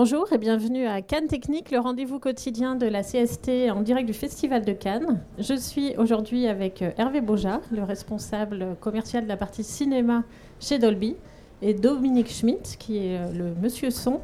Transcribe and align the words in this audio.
Bonjour 0.00 0.32
et 0.32 0.38
bienvenue 0.38 0.86
à 0.86 1.02
Cannes 1.02 1.26
Technique, 1.26 1.72
le 1.72 1.80
rendez-vous 1.80 2.20
quotidien 2.20 2.76
de 2.76 2.86
la 2.86 3.02
CST 3.02 3.68
en 3.72 3.80
direct 3.80 4.06
du 4.06 4.12
Festival 4.12 4.64
de 4.64 4.72
Cannes. 4.72 5.20
Je 5.40 5.54
suis 5.54 5.96
aujourd'hui 5.96 6.46
avec 6.46 6.82
euh, 6.82 6.92
Hervé 6.98 7.20
Beaujat, 7.20 7.60
le 7.72 7.82
responsable 7.82 8.76
commercial 8.80 9.24
de 9.24 9.28
la 9.28 9.36
partie 9.36 9.64
cinéma 9.64 10.22
chez 10.60 10.78
Dolby, 10.78 11.16
et 11.62 11.74
Dominique 11.74 12.30
Schmitt, 12.30 12.76
qui 12.78 12.98
est 12.98 13.18
euh, 13.18 13.32
le 13.32 13.60
monsieur 13.60 13.90
son, 13.90 14.20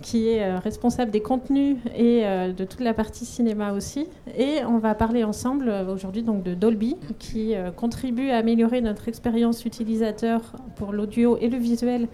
qui 0.00 0.28
est 0.28 0.44
euh, 0.44 0.60
responsable 0.60 1.10
des 1.10 1.22
contenus 1.22 1.78
et 1.96 2.22
de 2.22 2.64
toute 2.64 2.80
la 2.80 2.94
partie 2.94 3.24
cinéma 3.24 3.72
aussi. 3.72 4.06
Et 4.38 4.64
on 4.64 4.78
va 4.78 4.94
parler 4.94 5.24
ensemble 5.24 5.68
aujourd'hui 5.88 6.22
donc 6.22 6.44
de 6.44 6.54
Dolby, 6.54 6.98
qui 7.18 7.54
contribue 7.74 8.30
à 8.30 8.36
améliorer 8.36 8.80
notre 8.80 9.08
expérience 9.08 9.64
utilisateur 9.64 10.52
pour 10.76 10.92
l'audio 10.92 11.36
et 11.40 11.48
le 11.48 11.58
visuel 11.58 12.06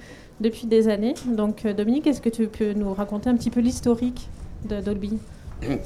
depuis 0.43 0.67
des 0.67 0.89
années. 0.89 1.15
Donc 1.27 1.65
euh, 1.65 1.73
Dominique, 1.73 2.07
est-ce 2.07 2.21
que 2.21 2.29
tu 2.29 2.47
peux 2.49 2.73
nous 2.75 2.93
raconter 2.93 3.31
un 3.31 3.37
petit 3.37 3.51
peu 3.51 3.61
l'historique 3.61 4.29
de 4.69 4.81
Dolby? 4.81 5.19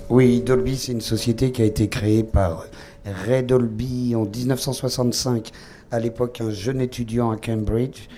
Oui, 0.09 0.41
Dolby, 0.41 0.77
c'est 0.77 0.92
une 0.92 1.02
société 1.02 1.52
qui 1.52 1.62
a 1.62 1.66
été 1.66 1.88
créée 1.88 2.24
par 2.24 2.64
Ray 3.05 3.42
Dolby 3.42 4.14
en 4.16 4.24
1965, 4.24 5.50
à 5.91 6.00
l'époque 6.00 6.41
un 6.41 6.50
jeune 6.50 6.80
étudiant 6.80 7.30
à 7.30 7.37
Cambridge. 7.37 8.09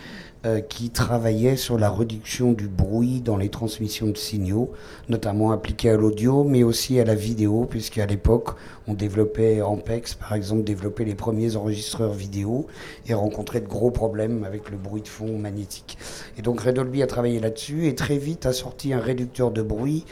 Euh, 0.47 0.61
qui 0.61 0.91
travaillait 0.91 1.57
sur 1.57 1.81
la 1.81 1.91
réduction 1.91 2.53
du 2.53 2.69
bruit 2.69 3.21
dans 3.21 3.37
les 3.37 3.49
transmissions 3.49 4.07
de 4.07 4.17
signaux, 4.17 4.71
notamment 5.09 5.51
appliquées 5.51 5.91
à 5.91 5.97
l'audio, 5.97 6.45
mais 6.45 6.63
aussi 6.63 7.01
à 7.01 7.05
la 7.05 7.17
vidéo, 7.17 7.67
puisqu'à 7.69 8.07
l'époque, 8.07 8.51
on 8.87 8.95
développait 8.95 9.63
Ampex, 9.63 10.15
par 10.15 10.35
exemple, 10.35 10.63
développait 10.63 11.05
les 11.05 11.17
premiers 11.17 11.57
enregistreurs 11.57 12.13
vidéo 12.13 12.69
et 13.09 13.15
rencontrait 13.15 13.61
de 13.61 13.67
gros 13.67 13.91
problèmes 13.91 14.45
avec 14.45 14.71
le 14.71 14.77
bruit 14.77 15.03
de 15.03 15.09
fond 15.09 15.37
magnétique. 15.37 15.99
Et 16.39 16.43
donc 16.43 16.61
Redolby 16.61 17.03
a 17.03 17.09
travaillé 17.09 17.41
là-dessus 17.41 17.89
et 17.89 17.97
très 17.97 18.17
vite 18.17 18.47
a 18.47 18.53
sorti 18.53 18.93
un 18.93 19.01
réducteur 19.01 19.51
de 19.51 19.63
bruit 19.63 20.05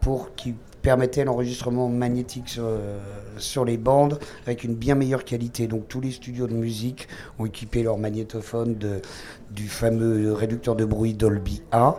pour 0.00 0.34
qu'il 0.34 0.56
permettait 0.82 1.24
l'enregistrement 1.24 1.88
magnétique 1.88 2.48
sur, 2.48 2.64
euh, 2.64 2.98
sur, 3.36 3.64
les 3.64 3.76
bandes 3.76 4.18
avec 4.46 4.64
une 4.64 4.74
bien 4.74 4.94
meilleure 4.94 5.24
qualité. 5.24 5.66
Donc 5.66 5.88
tous 5.88 6.00
les 6.00 6.10
studios 6.10 6.46
de 6.46 6.54
musique 6.54 7.08
ont 7.38 7.46
équipé 7.46 7.82
leur 7.82 7.98
magnétophone 7.98 8.76
de, 8.76 9.02
du 9.50 9.68
fameux 9.68 10.32
réducteur 10.32 10.76
de 10.76 10.84
bruit 10.84 11.14
Dolby 11.14 11.62
A. 11.72 11.98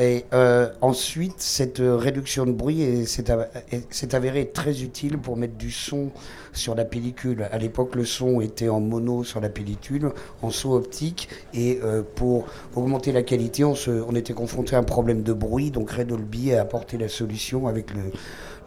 Et 0.00 0.26
euh, 0.32 0.70
ensuite, 0.80 1.34
cette 1.38 1.82
réduction 1.82 2.46
de 2.46 2.52
bruit 2.52 3.04
s'est 3.04 4.14
avérée 4.14 4.50
très 4.52 4.82
utile 4.82 5.18
pour 5.18 5.36
mettre 5.36 5.56
du 5.56 5.72
son 5.72 6.10
sur 6.52 6.76
la 6.76 6.84
pellicule. 6.84 7.48
À 7.50 7.58
l'époque, 7.58 7.96
le 7.96 8.04
son 8.04 8.40
était 8.40 8.68
en 8.68 8.78
mono 8.78 9.24
sur 9.24 9.40
la 9.40 9.48
pellicule, 9.48 10.12
en 10.40 10.50
son 10.50 10.70
optique, 10.70 11.28
et 11.52 11.80
euh, 11.82 12.02
pour 12.14 12.46
augmenter 12.76 13.10
la 13.10 13.24
qualité, 13.24 13.64
on, 13.64 13.74
se, 13.74 13.90
on 13.90 14.14
était 14.14 14.34
confronté 14.34 14.76
à 14.76 14.78
un 14.78 14.84
problème 14.84 15.24
de 15.24 15.32
bruit. 15.32 15.72
Donc 15.72 15.90
Red 15.90 16.06
Dolby 16.06 16.54
a 16.54 16.62
apporté 16.62 16.96
la 16.96 17.08
solution 17.08 17.66
avec 17.66 17.92
le, 17.92 18.12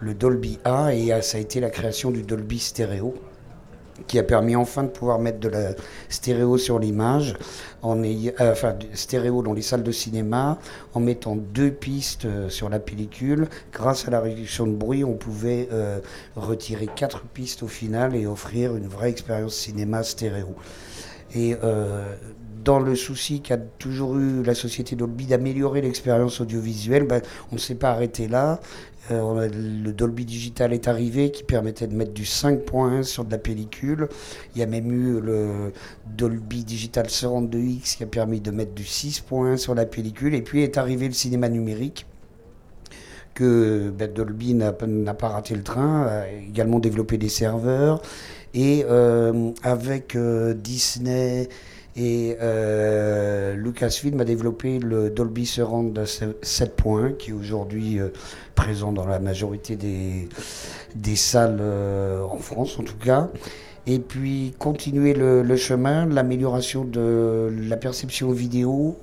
le 0.02 0.14
Dolby 0.14 0.60
A, 0.66 0.94
et 0.94 1.14
ça 1.22 1.38
a 1.38 1.40
été 1.40 1.62
la 1.62 1.70
création 1.70 2.12
du 2.12 2.24
Dolby 2.24 2.60
Stereo 2.60 3.14
qui 4.08 4.20
a 4.20 4.24
permis 4.24 4.56
enfin 4.56 4.84
de 4.84 4.90
pouvoir 4.90 5.20
mettre 5.20 5.40
de 5.40 5.50
la 5.50 5.72
stéréo 6.10 6.58
sur 6.58 6.80
l'image, 6.80 7.36
en 7.82 8.04
euh, 8.04 8.32
enfin 8.40 8.76
stéréo 8.94 9.42
dans 9.42 9.54
les 9.54 9.62
salles 9.62 9.84
de 9.84 9.92
cinéma, 9.92 10.60
en 10.94 11.00
mettant 11.00 11.36
deux 11.36 11.72
pistes 11.72 12.26
euh, 12.26 12.50
sur 12.50 12.70
la 12.70 12.80
pellicule. 12.80 13.48
Grâce 13.74 14.08
à 14.08 14.12
la 14.12 14.20
réduction 14.20 14.68
de 14.68 14.74
bruit, 14.74 15.04
on 15.04 15.14
pouvait 15.14 15.70
euh, 15.72 16.00
retirer 16.36 16.88
quatre 16.88 17.22
pistes 17.22 17.64
au 17.64 17.68
final 17.68 18.16
et 18.16 18.26
offrir 18.26 18.76
une 18.76 18.88
vraie 18.88 19.10
expérience 19.10 19.56
cinéma 19.56 20.04
stéréo. 20.04 20.56
Et 21.34 21.56
dans 22.64 22.80
le 22.80 22.96
souci 22.96 23.42
qu'a 23.42 23.58
toujours 23.58 24.18
eu 24.18 24.44
la 24.44 24.56
société 24.56 24.96
Dolby 24.96 25.26
d'améliorer 25.26 25.82
l'expérience 25.82 26.42
audiovisuelle, 26.42 27.04
ben, 27.04 27.22
on 27.52 27.56
ne 27.56 27.60
s'est 27.60 27.76
pas 27.76 27.92
arrêté 27.92 28.28
là. 28.28 28.60
Euh, 29.10 29.50
le 29.52 29.92
Dolby 29.92 30.26
Digital 30.26 30.74
est 30.74 30.88
arrivé 30.88 31.32
qui 31.32 31.44
permettait 31.44 31.88
de 31.88 31.96
mettre 31.96 32.14
du 32.14 32.24
5.1 32.24 33.04
sur 33.04 33.26
de 33.26 33.32
la 33.32 33.40
pellicule. 33.40 34.08
Il 34.56 34.60
y 34.60 34.64
a 34.64 34.68
même 34.68 34.92
eu 34.92 35.20
le 35.20 35.72
Dolby 36.06 36.64
Digital 36.64 37.08
42X 37.08 37.98
qui 37.98 38.04
a 38.04 38.08
permis 38.08 38.42
de 38.42 38.52
mettre 38.52 38.74
du 38.74 38.84
6.1 38.84 39.58
sur 39.58 39.74
la 39.74 39.86
pellicule. 39.86 40.36
Et 40.36 40.42
puis 40.42 40.62
est 40.64 40.78
arrivé 40.78 41.08
le 41.08 41.14
cinéma 41.14 41.50
numérique 41.50 42.06
que 43.34 43.92
ben, 43.98 44.12
Dolby 44.12 44.54
n'a 44.54 44.74
pas 44.74 45.30
raté 45.30 45.56
le 45.56 45.64
train, 45.64 46.04
a 46.04 46.30
également 46.30 46.80
développé 46.80 47.18
des 47.18 47.30
serveurs. 47.30 48.02
Et 48.54 48.86
euh, 48.90 49.52
avec 49.64 50.16
euh, 50.16 50.54
Disney 50.54 51.48
et 51.96 52.38
euh, 52.42 53.54
Lucasfilm 53.56 54.20
a 54.22 54.24
développé 54.24 54.80
le 54.80 55.10
Dolby 55.10 55.46
Surround 55.46 55.98
7.1 56.00 57.18
qui 57.18 57.32
est 57.32 57.34
aujourd'hui 57.34 58.00
euh, 58.00 58.10
présent 58.56 58.94
dans 58.94 59.06
la 59.06 59.20
majorité 59.20 59.76
des, 59.76 60.30
des 60.96 61.16
salles 61.18 61.60
euh, 61.60 62.24
en 62.24 62.38
France 62.38 62.80
en 62.80 62.84
tout 62.84 62.98
cas. 62.98 63.30
Et 63.88 64.00
puis 64.00 64.54
continuer 64.60 65.14
le, 65.14 65.42
le 65.42 65.56
chemin, 65.58 66.06
l'amélioration 66.06 66.86
de 66.86 67.52
la 67.68 67.78
perception 67.78 68.32
vidéo 68.32 68.98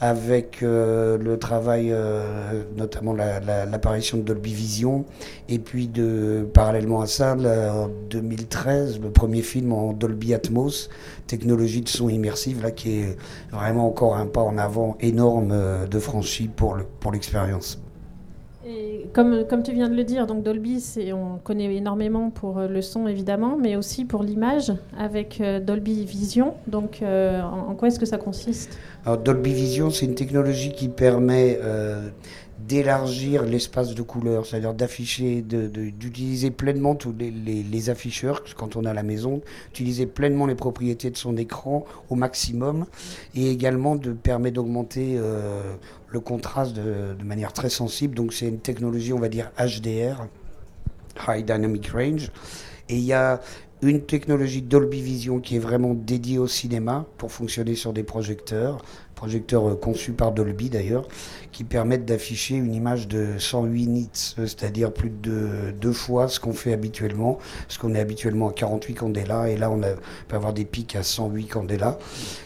avec 0.00 0.62
euh, 0.62 1.18
le 1.18 1.38
travail, 1.38 1.90
euh, 1.92 2.62
notamment 2.76 3.12
l'apparition 3.12 4.16
de 4.16 4.22
Dolby 4.22 4.54
Vision, 4.54 5.04
et 5.48 5.58
puis 5.58 5.88
de, 5.88 6.48
parallèlement 6.54 7.02
à 7.02 7.06
ça, 7.06 7.36
en 7.36 7.88
2013, 8.08 8.98
le 9.00 9.10
premier 9.10 9.42
film 9.42 9.72
en 9.72 9.92
Dolby 9.92 10.32
Atmos, 10.32 10.88
technologie 11.26 11.82
de 11.82 11.88
son 11.88 12.08
immersive, 12.08 12.62
là, 12.62 12.70
qui 12.70 13.00
est 13.00 13.16
vraiment 13.52 13.86
encore 13.86 14.16
un 14.16 14.26
pas 14.26 14.40
en 14.40 14.56
avant 14.56 14.96
énorme 15.00 15.50
euh, 15.52 15.86
de 15.86 15.98
franchi 15.98 16.48
pour 16.48 16.76
l'expérience. 17.12 17.76
Le, 17.76 17.80
pour 17.80 17.89
comme, 19.14 19.46
comme 19.48 19.62
tu 19.62 19.72
viens 19.72 19.88
de 19.88 19.94
le 19.94 20.04
dire, 20.04 20.26
donc 20.26 20.42
Dolby, 20.42 20.84
on 21.14 21.38
connaît 21.38 21.74
énormément 21.74 22.30
pour 22.30 22.58
euh, 22.58 22.68
le 22.68 22.82
son 22.82 23.06
évidemment, 23.06 23.56
mais 23.56 23.76
aussi 23.76 24.04
pour 24.04 24.22
l'image 24.22 24.72
avec 24.98 25.40
euh, 25.40 25.60
Dolby 25.60 26.04
Vision. 26.04 26.54
Donc 26.66 27.00
euh, 27.02 27.40
en, 27.40 27.74
quoi 27.74 27.88
est-ce 27.88 27.98
que 27.98 28.06
ça 28.06 28.18
consiste? 28.18 28.78
Dolby 29.24 29.54
Vision, 29.54 29.90
c'est 29.90 30.04
une 30.04 30.14
technologie 30.14 30.72
qui 30.72 30.88
permet 30.88 31.58
d'élargir 32.68 33.44
l'espace 33.44 33.94
de 33.94 34.02
couleur, 34.02 34.44
c'est-à-dire 34.44 34.74
d'afficher, 34.74 35.40
d'utiliser 35.40 36.50
pleinement 36.50 36.94
tous 36.94 37.14
les, 37.18 37.90
afficheurs 37.90 38.44
quand 38.54 38.76
on 38.76 38.84
a 38.84 38.92
la 38.92 39.02
maison, 39.02 39.40
utiliser 39.70 40.04
pleinement 40.04 40.44
les 40.44 40.54
propriétés 40.54 41.08
de 41.10 41.16
son 41.16 41.38
écran 41.38 41.86
au 42.10 42.14
maximum 42.14 42.84
et 43.34 43.50
également 43.50 43.96
de 43.96 44.12
permettre 44.12 44.56
d'augmenter 44.56 45.18
le 46.10 46.20
contraste 46.20 46.74
de, 46.74 47.22
manière 47.24 47.52
très 47.52 47.70
sensible. 47.70 48.14
Donc 48.14 48.32
c'est 48.32 48.48
une 48.48 48.60
technologie, 48.60 49.12
on 49.12 49.18
va 49.18 49.28
dire 49.28 49.50
HDR, 49.58 50.26
High 51.28 51.44
Dynamic 51.44 51.88
Range. 51.88 52.30
Et 52.88 52.96
il 52.96 53.04
y 53.04 53.12
a 53.12 53.40
une 53.82 54.02
technologie 54.02 54.62
Dolby 54.62 55.00
Vision 55.00 55.40
qui 55.40 55.56
est 55.56 55.60
vraiment 55.60 55.94
dédiée 55.94 56.38
au 56.38 56.46
cinéma 56.46 57.06
pour 57.16 57.32
fonctionner 57.32 57.74
sur 57.74 57.92
des 57.92 58.02
projecteurs 58.02 58.84
projecteurs 59.20 59.68
euh, 59.68 59.74
conçus 59.74 60.12
par 60.12 60.32
Dolby 60.32 60.70
d'ailleurs, 60.70 61.06
qui 61.52 61.62
permettent 61.64 62.06
d'afficher 62.06 62.54
une 62.54 62.74
image 62.74 63.06
de 63.06 63.38
108 63.38 63.86
nits, 63.86 64.08
c'est-à-dire 64.14 64.94
plus 64.94 65.10
de 65.10 65.72
deux 65.78 65.92
fois 65.92 66.26
ce 66.28 66.40
qu'on 66.40 66.54
fait 66.54 66.72
habituellement, 66.72 67.38
parce 67.66 67.76
qu'on 67.76 67.94
est 67.94 68.00
habituellement 68.00 68.48
à 68.48 68.52
48 68.54 68.94
candela, 68.94 69.50
et 69.50 69.58
là 69.58 69.70
on, 69.70 69.78
peut 69.80 70.36
avoir 70.36 70.54
des 70.54 70.64
pics 70.64 70.96
à 70.96 71.02
108 71.02 71.48
candela, 71.48 71.98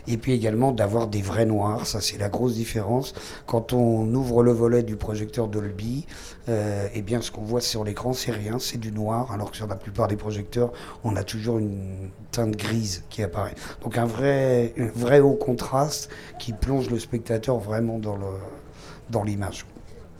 et 0.08 0.16
puis 0.16 0.32
également 0.32 0.72
d'avoir 0.72 1.06
des 1.06 1.22
vrais 1.22 1.46
noirs, 1.46 1.86
ça 1.86 2.00
c'est 2.00 2.18
la 2.18 2.28
grosse 2.28 2.54
différence. 2.54 3.14
Quand 3.46 3.72
on 3.72 4.12
ouvre 4.12 4.42
le 4.42 4.50
volet 4.50 4.82
du 4.82 4.96
projecteur 4.96 5.46
Dolby, 5.46 6.06
euh, 6.48 6.88
eh 6.92 7.02
bien 7.02 7.20
ce 7.20 7.30
qu'on 7.30 7.44
voit 7.44 7.60
sur 7.60 7.84
l'écran 7.84 8.14
c'est 8.14 8.32
rien, 8.32 8.58
c'est 8.58 8.78
du 8.78 8.90
noir, 8.90 9.30
alors 9.30 9.52
que 9.52 9.56
sur 9.56 9.68
la 9.68 9.76
plupart 9.76 10.08
des 10.08 10.16
projecteurs 10.16 10.72
on 11.04 11.14
a 11.14 11.22
toujours 11.22 11.58
une 11.58 12.10
teinte 12.32 12.56
grise 12.56 13.04
qui 13.10 13.22
apparaît. 13.22 13.54
Donc 13.82 13.96
un 13.96 14.06
vrai, 14.06 14.74
un 14.76 14.88
vrai 14.92 15.20
haut 15.20 15.34
contraste 15.34 16.10
qui 16.40 16.52
plonge 16.64 16.90
le 16.90 16.98
spectateur 16.98 17.58
vraiment 17.58 17.98
dans 17.98 18.16
le 18.16 18.26
dans 19.10 19.22
l'image. 19.22 19.66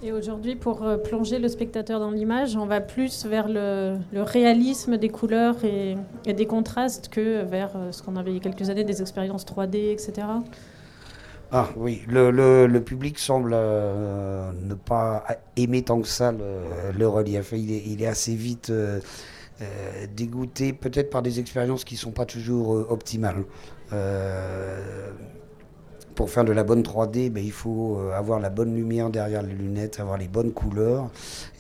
Et 0.03 0.13
aujourd'hui, 0.13 0.55
pour 0.55 0.83
euh, 0.83 0.99
plonger 0.99 1.39
le 1.39 1.49
spectateur 1.49 1.99
dans 1.99 2.11
l'image, 2.11 2.57
on 2.57 2.67
va 2.67 2.83
plus 2.83 3.25
vers 3.25 3.49
le, 3.49 3.97
réalisme 4.13 4.99
des 4.99 5.09
couleurs 5.09 5.57
et, 5.65 5.97
des 6.31 6.47
contrastes 6.47 7.09
que 7.09 7.43
vers 7.43 7.71
euh, 7.75 7.91
ce 7.91 8.03
qu'on 8.03 8.17
avait 8.17 8.33
il 8.33 8.35
y 8.35 8.37
a 8.37 8.43
quelques 8.43 8.69
années, 8.69 8.85
des 8.85 9.01
expériences 9.01 9.47
3D, 9.47 9.93
etc. 9.93 10.27
Ah 11.51 11.69
oui, 11.77 12.03
le, 12.07 12.31
le, 12.31 12.81
public 12.83 13.19
semble 13.19 13.53
euh, 13.55 14.51
ne 14.61 14.75
pas 14.75 15.25
aimer 15.57 15.81
tant 15.81 16.01
que 16.03 16.09
ça 16.09 16.33
le, 16.33 17.09
relief. 17.09 17.53
Il 17.53 17.73
est, 17.73 17.83
il 17.87 18.03
est, 18.03 18.07
assez 18.07 18.35
vite 18.35 18.71
dégoûté, 20.15 20.75
peut-être 20.75 21.09
par 21.09 21.23
des 21.23 21.41
expériences 21.41 21.85
qui 21.85 21.95
ne 21.95 22.01
sont 22.01 22.11
pas 22.11 22.27
toujours 22.27 22.71
optimales 22.91 23.45
pour 26.15 26.31
faire 26.31 26.45
de 26.45 26.53
la 26.53 26.65
bonne 26.65 26.83
3D, 26.83 27.31
ben, 27.31 27.45
il 27.45 27.53
faut 27.53 27.99
euh, 27.99 28.13
avoir 28.13 28.41
la 28.41 28.51
bonne 28.51 28.75
lumière 28.75 29.11
derrière 29.11 29.43
les 29.43 29.53
lunettes, 29.53 30.01
avoir 30.01 30.17
les 30.17 30.29
bonnes 30.29 30.53
couleurs. 30.53 31.11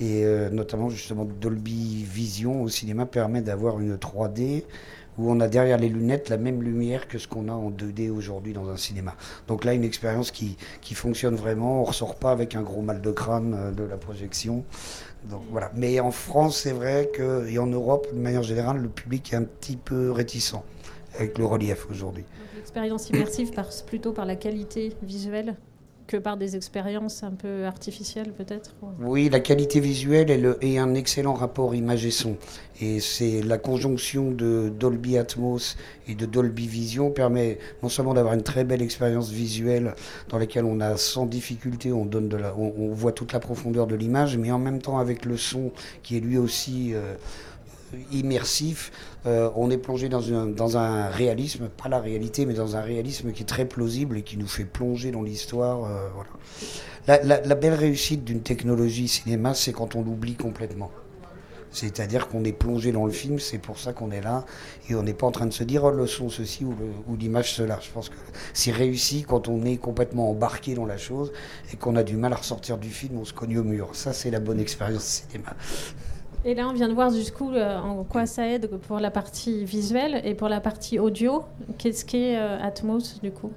Et 0.01 0.25
euh, 0.25 0.51
notamment, 0.51 0.91
justement, 0.91 1.25
Dolby 1.25 2.05
Vision 2.05 2.63
au 2.63 2.69
cinéma 2.69 3.07
permet 3.07 3.43
d'avoir 3.43 3.81
une 3.81 3.97
3D 3.97 4.65
où 5.17 5.31
on 5.31 5.41
a 5.41 5.49
derrière 5.49 5.79
les 5.79 5.89
lunettes 5.89 6.29
la 6.29 6.37
même 6.37 6.63
lumière 6.63 7.07
que 7.07 7.19
ce 7.19 7.29
qu'on 7.29 7.49
a 7.49 7.53
en 7.53 7.71
2D 7.71 8.11
aujourd'hui 8.11 8.53
dans 8.53 8.69
un 8.69 8.77
cinéma. 8.77 9.15
Donc 9.47 9.65
là, 9.65 9.73
une 9.73 9.85
expérience 9.85 10.31
qui, 10.31 10.57
qui 10.81 10.95
fonctionne 10.95 11.37
vraiment. 11.37 11.83
On 11.83 11.85
ressort 11.85 12.17
pas 12.17 12.33
avec 12.33 12.55
un 12.57 12.63
gros 12.63 12.83
mal 12.83 13.01
de 13.01 13.11
crâne 13.11 13.55
euh, 13.57 13.71
de 13.73 13.85
la 13.85 13.97
projection. 13.97 14.65
Donc 15.31 15.43
voilà. 15.51 15.71
Mais 15.75 16.01
en 16.01 16.11
France, 16.11 16.61
c'est 16.63 16.73
vrai 16.73 17.11
que, 17.13 17.49
et 17.49 17.59
en 17.59 17.67
Europe, 17.67 18.09
de 18.13 18.19
manière 18.19 18.43
générale, 18.43 18.79
le 18.79 18.89
public 18.89 19.33
est 19.33 19.37
un 19.37 19.45
petit 19.45 19.77
peu 19.77 20.11
réticent 20.11 20.63
avec 21.19 21.39
le 21.39 21.45
relief 21.45 21.87
aujourd'hui. 21.91 22.25
L'expérience 22.57 23.11
immersive 23.11 23.53
passe 23.53 23.83
plutôt 23.83 24.13
par 24.13 24.27
la 24.27 24.37
qualité 24.37 24.93
visuelle 25.03 25.57
que 26.07 26.17
par 26.17 26.37
des 26.37 26.57
expériences 26.57 27.23
un 27.23 27.31
peu 27.31 27.65
artificielles 27.65 28.33
peut-être 28.33 28.75
Oui, 29.01 29.29
la 29.31 29.41
qualité 29.41 29.81
visuelle 29.81 30.31
est, 30.31 30.39
le, 30.39 30.63
est, 30.63 30.79
un 30.79 30.95
excellent 30.95 31.35
rapport 31.35 31.75
image 31.75 32.05
et 32.05 32.11
son. 32.11 32.37
Et 32.81 33.01
c'est 33.01 33.43
la 33.43 33.57
conjonction 33.57 34.31
de 34.31 34.69
Dolby 34.69 35.17
Atmos 35.17 35.77
et 36.07 36.15
de 36.15 36.27
Dolby 36.27 36.67
Vision 36.67 37.11
permet 37.11 37.59
non 37.83 37.89
seulement 37.89 38.15
d'avoir 38.15 38.35
une 38.35 38.43
très 38.43 38.65
belle 38.65 38.83
expérience 38.83 39.31
visuelle 39.31 39.95
dans 40.29 40.39
laquelle 40.39 40.65
on 40.65 40.81
a 40.81 40.97
sans 40.97 41.27
difficulté, 41.27 41.93
on, 41.93 42.05
donne 42.05 42.29
de 42.29 42.37
la, 42.37 42.55
on, 42.57 42.75
on 42.77 42.93
voit 42.93 43.13
toute 43.13 43.33
la 43.33 43.41
profondeur 43.41 43.87
de 43.87 43.95
l'image, 43.95 44.37
mais 44.37 44.51
en 44.51 44.59
même 44.59 44.83
temps 44.83 44.99
avec 44.99 45.25
le 45.25 45.37
son 45.37 45.73
qui 46.03 46.17
est 46.17 46.21
lui 46.21 46.39
aussi... 46.39 46.95
Euh, 46.95 47.15
immersif, 48.13 48.93
euh, 49.27 49.51
on 49.57 49.71
est 49.71 49.79
plongé 49.79 50.09
dans 50.09 50.33
un, 50.33 50.47
dans 50.47 50.77
un 50.77 51.09
réalisme, 51.09 51.69
pas 51.69 51.89
la 51.89 52.01
réalité, 52.01 52.47
mais 52.47 52.55
dans 52.55 52.77
un 52.77 52.81
réalisme 52.81 53.33
qui 53.33 53.43
est 53.43 53.47
très 53.47 53.65
plausible 53.65 54.19
et 54.19 54.23
qui 54.23 54.37
nous 54.37 54.47
fait 54.47 54.65
plonger 54.65 55.11
dans 55.11 55.23
l'histoire. 55.23 55.85
Euh, 55.85 56.09
voilà. 56.15 57.23
la, 57.25 57.41
la, 57.41 57.55
belle 57.55 57.75
réussite 57.75 58.25
d'une 58.25 58.43
technologie 58.43 59.09
cinéma, 59.09 59.55
c'est 59.55 59.73
quand 59.73 59.95
on 59.95 60.03
l'oublie 60.03 60.35
complètement. 60.35 60.91
C'est-à-dire 61.75 62.29
qu'on 62.29 62.45
est 62.45 62.53
plongé 62.53 62.93
dans 62.93 63.05
le 63.05 63.11
film, 63.11 63.41
c'est 63.41 63.59
pour 63.59 63.81
ça 63.81 63.93
qu'on 63.93 64.13
est 64.13 64.21
là, 64.21 64.47
et 64.89 64.95
on 64.95 65.03
n'est 65.03 65.13
pas 65.13 65.27
en 65.27 65.33
train 65.33 65.47
de 65.47 65.53
se 65.53 65.65
dire 65.65 65.83
oh, 65.83 65.91
le 65.91 66.07
son 66.07 66.29
ceci 66.29 66.65
ou 66.65 67.17
l'image 67.17 67.53
cela. 67.53 67.81
Je 67.83 67.91
pense 67.91 68.11
que 68.11 68.15
c'est 68.53 68.71
réussi 68.71 69.25
quand 69.27 69.49
on 69.49 69.65
est 69.65 69.77
complètement 69.77 70.31
embarqué 70.31 70.75
dans 70.75 70.87
la 70.87 70.99
chose 70.99 71.33
et 71.73 71.77
qu'on 71.77 71.97
a 71.97 72.05
du 72.05 72.17
mal 72.17 72.33
à 72.33 72.37
ressortir 72.37 72.79
du 72.79 72.91
film, 72.91 73.19
on 73.19 73.25
se 73.25 73.33
cogne 73.33 73.59
au 73.59 73.65
mur. 73.65 73.91
Ça, 73.95 74.13
c'est 74.13 74.31
la 74.31 74.39
bonne 74.39 74.61
expérience 74.61 75.03
cinéma. 75.03 75.57
Et 76.47 76.55
là, 76.55 76.69
on 76.69 76.75
vient 76.75 76.89
de 76.89 76.95
voir 76.95 77.11
jusqu'où 77.11 77.53
euh, 77.53 77.79
en 77.79 78.05
quoi 78.05 78.27
ça 78.27 78.47
aide 78.47 78.69
pour 78.87 79.01
la 79.01 79.11
partie 79.11 79.65
visuelle 79.65 80.21
et 80.25 80.35
pour 80.35 80.51
la 80.51 80.61
partie 80.61 80.99
audio. 80.99 81.43
Qu'est-ce 81.79 82.05
qu'est 82.05 82.37
euh, 82.37 82.59
Atmos 82.61 83.19
du 83.23 83.31
coup? 83.31 83.51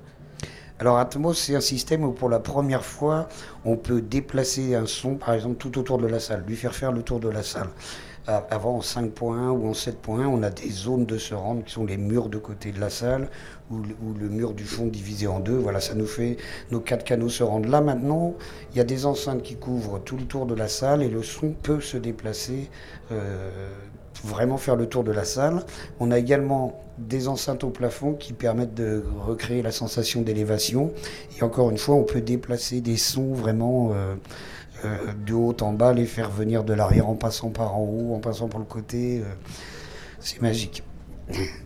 Alors 0.80 0.98
Atmos, 0.98 1.34
c'est 1.34 1.56
un 1.56 1.62
système 1.62 2.06
où 2.06 2.14
pour 2.14 2.30
la 2.30 2.40
première 2.40 2.86
fois, 2.86 3.28
on 3.66 3.76
peut 3.76 4.00
déplacer 4.00 4.74
un 4.74 4.86
son, 4.86 5.16
par 5.16 5.34
exemple, 5.34 5.58
tout 5.58 5.78
autour 5.78 5.98
de 5.98 6.08
la 6.08 6.22
salle, 6.22 6.46
lui 6.48 6.56
faire 6.56 6.74
faire 6.74 6.94
le 6.94 7.02
tour 7.02 7.20
de 7.20 7.28
la 7.28 7.44
salle. 7.44 7.68
Avant, 8.28 8.76
en 8.76 8.82
5.1 8.82 9.52
ou 9.52 9.70
en 9.70 9.72
7.1, 9.72 10.26
on 10.26 10.44
a 10.44 10.50
des 10.50 10.70
zones 10.70 11.06
de 11.06 11.18
se 11.18 11.34
rendre 11.34 11.64
qui 11.64 11.72
sont 11.72 11.86
les 11.86 11.96
murs 11.96 12.28
de 12.28 12.38
côté 12.38 12.74
de 12.74 12.80
la 12.80 12.90
salle 12.90 13.30
ou 13.72 13.82
le, 14.20 14.28
mur 14.28 14.54
du 14.54 14.66
fond 14.66 14.88
divisé 14.88 15.28
en 15.28 15.40
deux. 15.40 15.56
Voilà, 15.56 15.80
ça 15.80 15.96
nous 15.96 16.06
fait 16.06 16.36
nos 16.70 16.82
quatre 16.82 17.06
canaux 17.06 17.30
se 17.30 17.44
rendent 17.44 17.70
là. 17.70 17.80
Maintenant, 17.80 18.34
il 18.72 18.78
y 18.78 18.82
a 18.82 18.84
des 18.84 19.06
enceintes 19.06 19.44
qui 19.44 19.56
couvrent 19.56 20.00
tout 20.00 20.18
le 20.18 20.26
tour 20.26 20.46
de 20.46 20.56
la 20.56 20.68
salle 20.68 21.04
et 21.04 21.10
le 21.10 21.24
son 21.24 21.52
peut 21.52 21.80
se 21.80 21.96
déplacer. 21.96 22.70
Euh, 23.14 23.70
vraiment 24.24 24.58
faire 24.58 24.76
le 24.76 24.88
tour 24.88 25.04
de 25.04 25.12
la 25.12 25.24
salle. 25.24 25.64
On 26.00 26.12
a 26.12 26.18
également 26.18 26.82
des 26.98 27.28
enceintes 27.28 27.64
au 27.64 27.70
plafond 27.70 28.14
qui 28.14 28.34
permettent 28.34 28.74
de 28.74 29.04
recréer 29.26 29.62
la 29.62 29.72
sensation 29.72 30.22
d'élévation. 30.22 30.92
Et 31.38 31.44
encore 31.44 31.70
une 31.70 31.78
fois, 31.78 31.96
on 31.96 32.04
peut 32.04 32.22
déplacer 32.22 32.82
des 32.82 32.98
sons 32.98 33.34
vraiment 33.34 33.92
euh, 33.94 34.16
euh, 34.86 35.14
de 35.26 35.34
haut 35.34 35.56
en 35.62 35.74
bas, 35.74 35.94
les 35.94 36.06
faire 36.06 36.30
venir 36.30 36.64
de 36.64 36.74
l'arrière 36.74 37.10
en 37.10 37.16
passant 37.16 37.50
par 37.50 37.76
en 37.76 37.84
haut, 37.84 38.16
en 38.16 38.20
passant 38.20 38.48
par 38.48 38.60
le 38.60 38.66
côté. 38.66 39.20
Euh, 39.20 39.24
c'est 40.20 40.42
magique. 40.42 40.84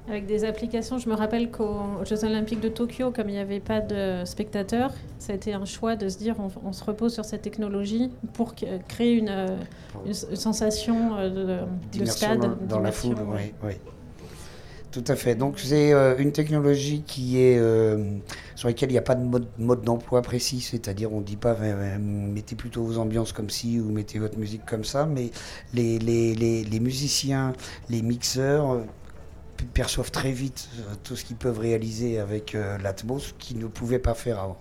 Avec 0.10 0.25
des 0.25 0.44
applications, 0.44 0.98
je 0.98 1.08
me 1.08 1.13
rappelle 1.13 1.52
qu'aux 1.52 2.04
Jeux 2.04 2.25
Olympiques 2.25 2.62
de 2.62 2.68
Tokyo, 2.69 3.12
comme 3.12 3.30
il 3.30 3.34
n'y 3.34 3.40
avait 3.40 3.60
pas 3.60 3.80
de 3.80 4.25
spectateurs, 4.25 4.92
ça 5.19 5.34
a 5.34 5.36
été 5.36 5.54
un 5.54 5.66
choix 5.66 5.96
de 5.96 6.10
se 6.10 6.18
dire 6.18 6.36
on, 6.40 6.50
on 6.68 6.74
se 6.74 6.84
repose 6.84 7.13
sur 7.13 7.25
cette 7.25 7.44
technologie 7.44 8.12
pour 8.34 8.56
créer 8.88 9.13
une, 9.13 9.58
une 10.06 10.13
sensation 10.13 11.16
de, 11.30 11.60
de 11.96 12.06
stade. 12.06 12.40
Dans, 12.40 12.78
dans 12.78 12.80
la 12.80 12.92
foule, 12.92 13.18
oui. 13.28 13.54
oui. 13.63 13.74
Tout 14.92 15.06
à 15.08 15.16
fait. 15.16 15.36
Donc 15.36 15.58
c'est 15.58 15.94
euh, 15.94 16.18
une 16.18 16.34
technologie 16.34 17.04
qui 17.08 17.42
est 17.42 17.58
euh, 17.58 18.18
sur 18.56 18.68
laquelle 18.68 18.90
il 18.90 18.94
n'y 18.94 18.98
a 18.98 19.02
pas 19.02 19.16
de 19.16 19.24
mode, 19.24 19.84
d'emploi 19.84 20.22
précis, 20.22 20.60
c'est-à-dire 20.60 21.14
on 21.14 21.22
ne 21.22 21.26
dit 21.26 21.38
pas 21.38 21.56
euh, 21.62 21.98
mettez 21.98 22.56
plutôt 22.56 22.84
vos 22.84 22.98
ambiances 22.98 23.32
comme 23.32 23.50
ci 23.50 23.80
ou 23.80 23.90
mettez 23.90 24.20
votre 24.20 24.38
musique 24.38 24.66
comme 24.66 24.84
ça, 24.84 25.06
mais 25.06 25.32
les, 25.74 26.80
musiciens, 26.82 27.54
les 27.90 28.02
mixeurs 28.02 28.82
perçoivent 29.74 30.12
très 30.12 30.32
vite 30.32 30.68
tout 31.04 31.16
ce 31.16 31.24
qu'ils 31.24 31.38
peuvent 31.38 31.60
réaliser 31.60 32.20
avec 32.20 32.58
l'Atmos 32.84 33.34
qu'ils 33.40 33.60
ne 33.60 33.68
pouvaient 33.68 34.00
pas 34.00 34.14
faire 34.14 34.40
avant. 34.40 34.58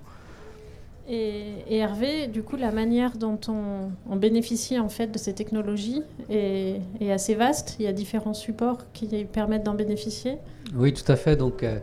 Et, 1.13 1.79
Hervé, 1.79 2.29
du 2.29 2.45
coup, 2.45 2.57
la 2.57 2.71
manière 2.71 3.17
dont 3.17 3.41
on, 3.49 4.17
bénéficie 4.17 4.79
en 4.79 4.89
fait 4.89 5.09
de 5.09 5.19
ces 5.19 5.35
technologies 5.35 6.03
est, 6.31 6.81
assez 7.11 7.35
vaste. 7.35 7.77
Il 7.81 7.85
y 7.85 7.89
a 7.89 7.93
différents 7.93 8.35
supports 8.35 8.93
qui 8.93 9.09
permettent 9.25 9.65
d'en 9.65 9.75
bénéficier. 9.75 10.39
Oui, 10.75 10.93
tout 10.93 11.11
à 11.11 11.17
fait. 11.17 11.35
Donc, 11.35 11.65
euh, 11.65 11.81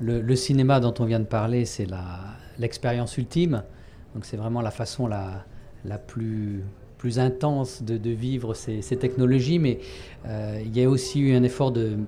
le, 0.00 0.36
cinéma 0.36 0.80
dont 0.80 0.94
on 1.00 1.04
vient 1.04 1.20
de 1.20 1.26
parler, 1.26 1.66
c'est 1.66 1.86
l'expérience 2.58 3.18
ultime. 3.18 3.62
Donc, 4.14 4.24
c'est 4.24 4.38
vraiment 4.38 4.62
la 4.62 4.70
façon 4.70 5.06
la, 5.06 5.44
plus, 5.98 6.64
intense 7.18 7.82
de, 7.82 8.10
vivre 8.10 8.54
ces, 8.54 8.80
ces, 8.80 8.96
technologies. 8.96 9.58
Mais 9.58 9.80
euh, 10.26 10.62
il 10.64 10.74
y 10.74 10.82
a 10.82 10.88
aussi 10.88 11.20
eu 11.20 11.34
un 11.34 11.42
effort 11.42 11.72
de 11.72 11.98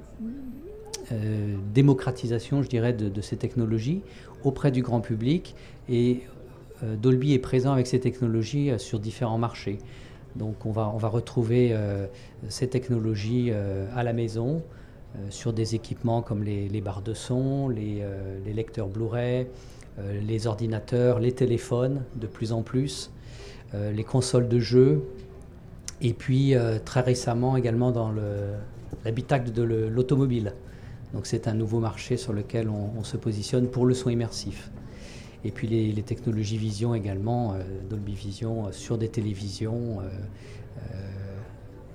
euh, 1.12 1.56
démocratisation, 1.74 2.62
je 2.62 2.68
dirais, 2.68 2.94
de, 2.94 3.10
de 3.10 3.20
ces 3.20 3.36
technologies 3.36 4.00
auprès 4.44 4.70
du 4.70 4.82
grand 4.82 5.00
public 5.00 5.54
et 5.88 6.22
Dolby 7.00 7.32
est 7.32 7.38
présent 7.38 7.72
avec 7.72 7.86
ces 7.86 8.00
technologies 8.00 8.70
sur 8.78 9.00
différents 9.00 9.38
marchés. 9.38 9.78
Donc 10.36 10.66
on 10.66 10.72
va, 10.72 11.08
retrouver 11.08 11.70
euh, 11.72 12.06
ces 12.48 12.68
technologies 12.68 13.50
euh, 13.50 13.86
à 13.94 14.02
la 14.02 14.12
maison 14.12 14.62
euh, 15.16 15.18
sur 15.30 15.52
des 15.52 15.74
équipements 15.74 16.22
comme 16.22 16.42
les, 16.42 16.80
barres 16.80 17.02
de 17.02 17.14
son, 17.14 17.68
les, 17.68 18.04
lecteurs 18.46 18.88
Blu-ray, 18.88 19.46
les 20.26 20.48
ordinateurs, 20.48 21.20
les 21.20 21.32
téléphones 21.32 22.02
de 22.16 22.26
plus 22.26 22.50
en 22.52 22.62
plus, 22.62 23.12
les 23.72 24.02
consoles 24.02 24.48
de 24.48 24.58
jeux, 24.58 25.04
et 26.00 26.12
puis 26.12 26.54
très 26.84 27.00
récemment 27.00 27.56
également 27.56 27.92
dans 27.92 28.12
l'habitacle 29.04 29.52
de 29.52 29.62
l'automobile. 29.62 30.54
Donc 31.12 31.26
c'est 31.26 31.46
un 31.46 31.54
nouveau 31.54 31.78
marché 31.78 32.16
sur 32.16 32.32
lequel 32.32 32.68
on 32.68 33.04
se 33.04 33.16
positionne 33.16 33.68
pour 33.68 33.86
le 33.86 33.94
son 33.94 34.10
immersif 34.10 34.72
et 35.44 35.50
puis 35.50 35.66
les, 35.66 35.92
les 35.92 36.02
technologies 36.02 36.56
vision 36.56 36.94
également, 36.94 37.52
euh, 37.52 37.62
Dolby 37.88 38.14
Vision, 38.14 38.66
euh, 38.66 38.72
sur 38.72 38.98
des 38.98 39.08
télévisions 39.08 40.00
euh, 40.00 40.08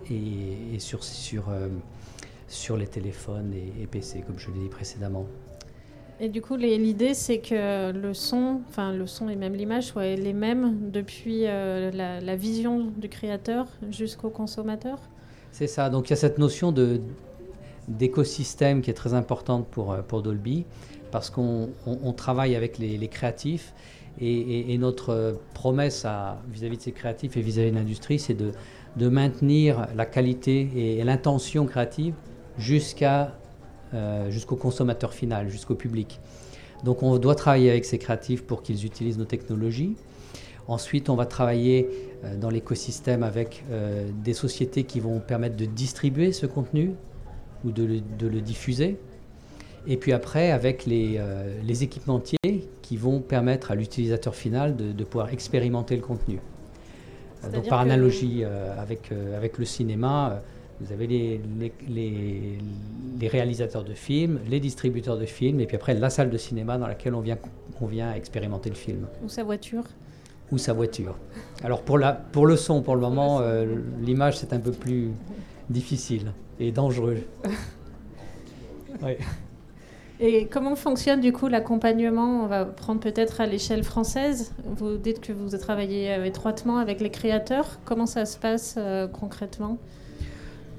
et, 0.09 0.75
et, 0.75 0.79
sur, 0.79 1.03
sur, 1.03 1.45
sur 2.47 2.77
les 2.77 2.87
téléphones 2.87 3.53
et, 3.53 3.83
et 3.83 3.87
PC, 3.87 4.23
comme 4.25 4.39
je 4.39 4.51
l'ai 4.51 4.59
dit 4.59 4.69
précédemment. 4.69 5.25
Et 6.21 6.27
du 6.27 6.41
coup, 6.41 6.57
l'idée, 6.57 7.13
c'est 7.13 7.39
que 7.39 7.91
le 7.91 8.13
son, 8.13 8.59
enfin 8.67 8.91
le 8.91 9.07
son 9.07 9.29
et 9.29 9.37
même 9.37 9.53
l'image 9.53 9.85
soient 9.85 10.03
les 10.03 10.33
mêmes 10.33 10.91
depuis 10.91 11.43
euh, 11.45 11.91
la, 11.91 12.19
la, 12.19 12.35
vision 12.35 12.91
du 12.97 13.07
créateur 13.07 13.67
jusqu'au 13.89 14.29
consommateur? 14.29 14.99
C'est 15.53 15.67
ça. 15.67 15.89
Donc 15.89 16.07
il 16.07 16.09
y 16.09 16.13
a 16.13 16.17
cette 16.17 16.37
notion 16.37 16.73
d'écosystème 17.87 18.81
qui 18.81 18.89
est 18.91 18.95
très 18.95 19.13
importante 19.13 19.65
pour, 19.67 19.95
pour 20.07 20.21
Dolby 20.21 20.65
parce 21.11 21.29
qu'on 21.29 21.69
on, 21.85 21.97
on 22.03 22.13
travaille 22.13 22.55
avec 22.55 22.77
les, 22.77 23.07
créatifs 23.07 23.73
et, 24.21 24.77
notre 24.77 25.39
promesse 25.53 26.05
vis-à-vis 26.51 26.75
-vis 26.75 26.77
de 26.77 26.81
ces 26.81 26.91
créatifs 26.91 27.37
et 27.37 27.41
vis-à-vis 27.41 27.69
-vis 27.69 27.73
de 27.73 27.77
l'industrie, 27.77 28.19
c'est 28.19 28.33
de, 28.33 29.09
maintenir 29.09 29.87
la 29.95 30.05
qualité 30.05 30.69
et, 30.75 31.03
l'intention 31.03 31.65
créative 31.65 32.13
euh, 33.93 34.29
jusqu'au 34.29 34.55
consommateur 34.55 35.13
final, 35.13 35.49
jusqu'au 35.49 35.75
public. 35.75 36.19
Donc 36.83 37.01
on 37.03 37.17
doit 37.17 37.35
travailler 37.35 37.69
avec 37.71 37.85
ces 37.85 37.97
créatifs 37.97 38.43
pour 38.43 38.61
qu'ils 38.61 38.85
utilisent 38.85 39.17
nos 39.17 39.25
technologies. 39.25 39.95
Ensuite, 40.67 41.09
on 41.09 41.15
va 41.15 41.25
travailler 41.25 41.89
euh, 42.23 42.37
dans 42.37 42.51
l'écosystème 42.51 43.23
avec 43.23 43.63
euh, 43.71 44.07
des 44.23 44.33
sociétés 44.33 44.83
qui 44.83 44.99
vont 44.99 45.19
permettre 45.19 45.55
de 45.55 45.65
distribuer 45.65 46.31
ce 46.31 46.45
contenu 46.45 46.93
ou 47.65 47.71
de 47.71 47.83
le 47.83 48.41
diffuser 48.41 48.99
et 49.89 49.97
puis 49.97 50.13
après 50.13 50.51
avec 50.51 50.85
les, 50.85 51.15
euh, 51.17 51.59
les 51.63 51.83
équipementiers 51.83 52.69
qui 52.81 52.95
vont 52.95 53.19
permettre 53.19 53.71
à 53.71 53.75
l'utilisateur 53.75 54.35
final 54.35 54.77
de, 54.77 54.91
de, 54.91 55.03
pouvoir 55.03 55.33
expérimenter 55.33 55.95
le 55.95 56.01
contenu. 56.01 56.39
Donc 57.51 57.67
par 57.67 57.79
analogie 57.79 58.43
euh, 58.43 58.79
avec, 58.79 59.11
euh, 59.11 59.35
avec 59.35 59.57
le 59.57 59.65
cinéma, 59.65 60.41
vous 60.79 60.93
avez 60.93 61.07
les, 61.07 61.41
les, 61.59 61.73
les, 61.87 62.57
les, 63.19 63.27
réalisateurs 63.27 63.83
de 63.83 63.93
films, 63.93 64.39
les 64.49 64.59
distributeurs 64.59 65.17
de 65.17 65.25
films, 65.25 65.59
et 65.59 65.65
puis 65.65 65.75
après 65.75 65.93
la 65.93 66.09
salle 66.09 66.29
de 66.29 66.37
cinéma 66.37 66.77
dans 66.77 66.87
laquelle 66.87 67.15
on 67.15 67.21
vient, 67.21 67.37
on 67.81 67.85
vient 67.85 68.13
expérimenter 68.13 68.69
le 68.69 68.75
film. 68.75 69.07
Ou 69.23 69.29
sa 69.29 69.43
voiture. 69.43 69.83
Ou 70.51 70.57
sa 70.57 70.73
voiture. 70.73 71.15
Alors 71.63 71.81
pour, 71.81 71.97
la, 71.97 72.13
pour 72.13 72.45
le 72.45 72.57
son, 72.57 72.81
pour 72.81 72.95
le 72.95 73.01
moment, 73.01 73.41
l'image 74.01 74.37
c'est 74.37 74.53
un 74.53 74.59
peu 74.59 74.71
plus 74.71 75.09
difficile 75.69 76.33
et 76.59 76.71
dangereux. 76.71 77.19
Et 80.21 80.47
comment 80.47 80.75
fonctionne 80.75 81.21
du 81.21 81.31
coup 81.31 81.47
l'accompagnement? 81.47 82.43
On 82.43 82.47
va 82.47 82.65
prendre 82.65 82.99
peut-être 82.99 83.39
à 83.39 83.45
l'échelle 83.45 83.85
française. 83.85 84.53
Vous 84.65 84.97
dites 84.97 85.21
que 85.21 85.31
vous 85.31 85.55
travaillez 85.57 86.13
étroitement 86.25 86.77
avec 86.77 86.99
les 86.99 87.09
créateurs. 87.09 87.79
Comment 87.85 88.05
ça 88.05 88.25
se 88.25 88.37
passe 88.37 88.75
euh, 88.77 89.07
concrètement? 89.07 89.77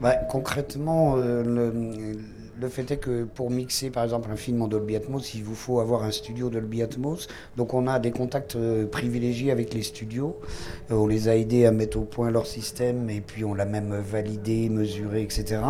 Bah, 0.03 0.15
Concrètement, 0.15 1.17
euh, 1.17 1.43
le, 1.43 2.19
le 2.61 2.69
fait 2.69 2.91
est 2.91 2.99
que 2.99 3.25
pour 3.25 3.51
mixer 3.51 3.91
par 3.91 4.05
exemple 4.05 4.29
un 4.31 4.37
film 4.37 4.61
en 4.61 4.69
Dolby 4.69 4.97
Atmos, 4.97 5.35
il 5.35 5.43
vous 5.43 5.55
faut 5.55 5.81
avoir 5.81 6.03
un 6.03 6.11
studio 6.11 6.51
Dolby 6.51 6.83
Atmos. 6.83 7.27
Donc 7.57 7.73
on 7.73 7.87
a 7.87 7.99
des 7.99 8.11
contacts 8.11 8.57
euh, 8.57 8.87
privilégiés 8.87 9.51
avec 9.51 9.73
les 9.73 9.83
studios. 9.83 10.39
Euh, 10.91 10.97
on 10.97 11.07
les 11.07 11.29
a 11.29 11.37
aidés 11.37 11.65
à 11.65 11.73
mettre 11.73 11.99
au 11.99 12.03
point 12.03 12.31
leur 12.31 12.47
système 12.47 13.09
et 13.09 13.23
puis 13.23 13.45
on 13.45 13.55
l'a 13.55 13.65
même 13.65 13.95
validé, 13.95 14.69
mesuré, 14.69 15.23
etc. 15.23 15.63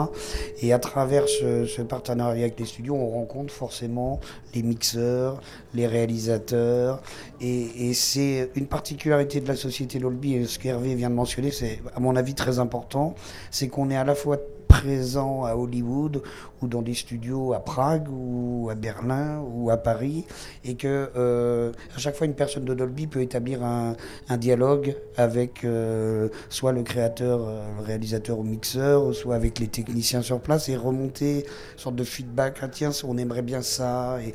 Et 0.60 0.72
à 0.72 0.78
travers 0.78 1.28
ce, 1.28 1.80
partenariat 1.82 2.44
avec 2.44 2.58
les 2.58 2.66
studios, 2.66 2.94
on 2.94 3.08
rencontre 3.08 3.52
forcément 3.52 4.20
les 4.54 4.62
mixeurs, 4.62 5.40
les 5.74 5.86
réalisateurs. 5.86 7.02
Et, 7.40 7.88
et 7.88 7.94
c'est 7.94 8.50
une 8.56 8.66
particularité 8.66 9.40
de 9.40 9.48
la 9.48 9.56
société 9.56 9.98
Dolby, 9.98 10.34
et 10.34 10.44
ce 10.44 10.58
qu'Hervé 10.58 10.94
vient 10.94 11.10
de 11.10 11.14
mentionner, 11.14 11.50
c'est 11.50 11.80
à 11.94 12.00
mon 12.00 12.16
avis 12.16 12.34
très 12.34 12.58
important, 12.58 13.14
c'est 13.50 13.68
qu'on 13.68 13.90
est 13.90 13.96
à 13.96 14.04
la 14.04 14.14
fois 14.14 14.38
présent 14.70 15.44
à 15.44 15.56
Hollywood 15.56 16.22
ou 16.62 16.68
dans 16.68 16.82
des 16.82 16.94
studios 16.94 17.52
à 17.52 17.60
Prague 17.60 18.08
ou 18.10 18.68
à 18.70 18.74
Berlin 18.74 19.42
ou 19.52 19.70
à 19.70 19.76
Paris 19.76 20.24
et 20.64 20.74
que 20.74 21.10
euh, 21.16 21.72
à 21.96 21.98
chaque 21.98 22.16
fois 22.16 22.26
une 22.26 22.34
personne 22.34 22.64
de 22.64 22.74
Dolby 22.74 23.06
peut 23.06 23.22
établir 23.22 23.62
un, 23.62 23.96
dialogue 24.36 24.96
avec 25.16 25.64
euh, 25.64 26.28
soit 26.48 26.72
le 26.72 26.82
créateur, 26.82 27.40
euh, 27.42 27.62
le 27.78 27.84
réalisateur 27.84 28.38
ou 28.38 28.42
mixeur, 28.42 29.14
soit 29.14 29.34
avec 29.34 29.58
les 29.58 29.68
techniciens 29.68 30.22
sur 30.22 30.40
place 30.40 30.68
et 30.68 30.76
remonter 30.76 31.46
une 31.72 31.78
sorte 31.78 31.96
de 31.96 32.04
feedback. 32.04 32.58
Ah 32.62 32.68
tiens, 32.68 32.90
on 33.04 33.18
aimerait 33.18 33.42
bien 33.42 33.62
ça. 33.62 34.18
Et, 34.22 34.32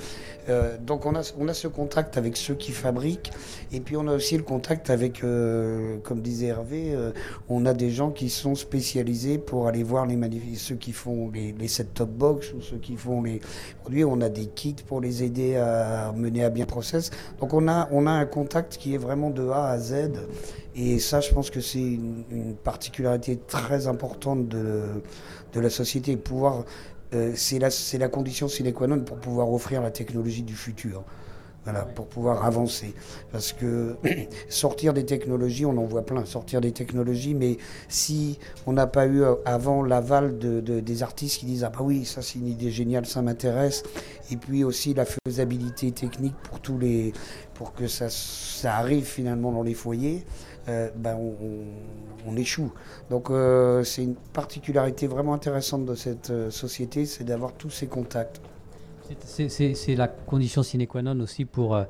donc 0.80 1.08
on 1.08 1.16
a, 1.16 1.34
on 1.40 1.48
a 1.48 1.56
ce 1.56 1.68
contact 1.68 2.18
avec 2.18 2.38
ceux 2.38 2.54
qui 2.54 2.72
fabriquent 2.72 3.32
et 3.72 3.80
puis 3.80 3.98
on 3.98 4.08
a 4.08 4.14
aussi 4.14 4.38
le 4.38 4.44
contact 4.44 4.92
avec, 4.92 5.22
comme 5.22 6.22
disait 6.22 6.48
Hervé, 6.48 6.96
on 7.50 7.66
a 7.66 7.74
des 7.74 7.90
gens 7.90 8.12
qui 8.12 8.30
sont 8.30 8.54
spécialisés 8.54 9.40
pour 9.40 9.68
aller 9.68 9.82
voir 9.82 10.06
les 10.06 10.16
ceux 10.56 10.76
qui 10.76 10.92
font 10.92 11.32
les, 11.32 11.52
les 11.54 11.68
set-top 11.68 12.15
box 12.16 12.54
ou 12.54 12.62
ceux 12.62 12.78
qui 12.78 12.96
font 12.96 13.22
les 13.22 13.42
produits, 13.82 14.04
on 14.04 14.22
a 14.22 14.30
des 14.30 14.48
kits 14.48 14.76
pour 14.86 15.02
les 15.02 15.24
aider 15.24 15.56
à 15.58 16.12
mener 16.16 16.44
à 16.44 16.50
bien 16.50 16.66
le 16.66 16.70
process. 16.70 17.12
Donc 17.40 17.54
on 17.54 17.68
a, 17.68 17.88
on 17.92 18.08
a 18.08 18.12
un 18.12 18.26
contact 18.26 18.78
qui 18.78 18.96
est 18.96 18.98
vraiment 18.98 19.30
de 19.30 19.48
A 19.50 19.70
à 19.70 19.78
Z. 19.78 20.12
Et 20.76 21.00
ça, 21.00 21.22
je 21.22 21.32
pense 21.32 21.50
que 21.50 21.62
c'est 21.62 21.80
une, 21.80 22.56
particularité 22.64 23.38
très 23.38 23.88
importante 23.88 24.48
de, 24.48 24.84
de 25.54 25.60
la 25.60 25.70
société. 25.70 26.18
Pouvoir, 26.18 26.66
euh, 27.14 27.32
c'est 27.36 27.60
la, 27.60 27.70
la 28.00 28.10
condition 28.10 28.48
sine 28.48 28.74
qua 28.74 28.88
non 28.88 29.00
pour 29.00 29.18
pouvoir 29.18 29.52
offrir 29.52 29.82
la 29.82 29.92
technologie 29.92 30.44
du 30.44 30.56
futur. 30.56 31.04
Voilà, 31.66 31.82
pour 31.82 32.06
pouvoir 32.06 32.46
avancer. 32.46 32.94
Parce 33.32 33.52
que 33.52 33.96
sortir 34.50 34.94
des 34.94 35.04
technologies, 35.04 35.66
on 35.66 35.76
en 35.78 35.86
voit 35.86 36.06
plein, 36.06 36.24
sortir 36.26 36.62
des 36.62 36.72
technologies, 36.72 37.34
mais 37.34 37.58
si 37.90 38.38
on 38.68 38.74
n'a 38.74 38.86
pas 38.86 39.08
eu 39.08 39.24
euh, 39.24 39.34
avant 39.46 39.82
l'aval 39.82 40.38
de, 40.38 40.60
des 40.62 41.04
artistes 41.04 41.40
qui 41.40 41.48
disent 41.48 41.64
Ah 41.64 41.72
bah 41.72 41.80
oui, 41.82 42.06
ça 42.06 42.22
c'est 42.22 42.38
une 42.38 42.48
idée 42.48 42.70
géniale, 42.70 43.08
ça 43.08 43.24
m'intéresse, 43.24 43.82
et 44.32 44.38
puis 44.38 44.64
aussi 44.64 44.94
la 44.94 45.06
faisabilité 45.06 45.92
technique 45.92 46.36
pour, 46.44 46.60
tous 46.60 46.78
les, 46.78 47.14
pour 47.56 47.74
que 47.74 47.88
ça, 47.88 48.10
ça 48.12 48.76
arrive 48.76 49.06
finalement 49.06 49.52
dans 49.52 49.64
les 49.64 49.74
foyers, 49.74 50.24
euh, 50.70 50.90
ben 50.96 51.18
on, 52.28 52.38
échoue. 52.38 52.72
Donc 53.10 53.32
euh, 53.32 53.84
c'est 53.84 54.04
une 54.04 54.16
particularité 54.16 55.08
vraiment 55.08 55.34
intéressante 55.34 55.86
de 55.86 55.96
cette 55.96 56.32
société, 56.52 57.08
c'est 57.08 57.24
d'avoir 57.24 57.54
tous 57.54 57.72
ces 57.72 57.88
contacts. 57.88 58.40
C'est 59.24 59.96
la 59.96 60.08
condition 60.08 60.64
sine 60.64 60.88
qua 60.88 61.02
non 61.02 61.20
aussi 61.20 61.46
pour, 61.46 61.76
euh, 61.76 61.84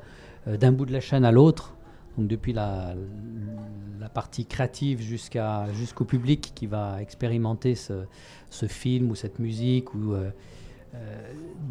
euh, 0.48 0.58
d'un 0.58 0.72
bout 0.72 0.86
de 0.86 0.94
la 0.94 1.00
chaîne 1.00 1.26
à 1.26 1.32
l'autre, 1.32 1.76
donc 2.18 2.28
depuis 2.28 2.54
la, 2.54 2.94
la 4.00 4.10
partie 4.10 4.46
créative 4.46 5.02
jusqu'au 5.02 6.06
public 6.06 6.52
qui 6.56 6.68
va 6.68 7.02
expérimenter 7.02 7.76
ce, 7.76 8.06
film 8.68 9.12
ou 9.12 9.16
cette 9.16 9.40
musique, 9.40 9.94
ou 9.94 10.14
euh, 10.14 10.30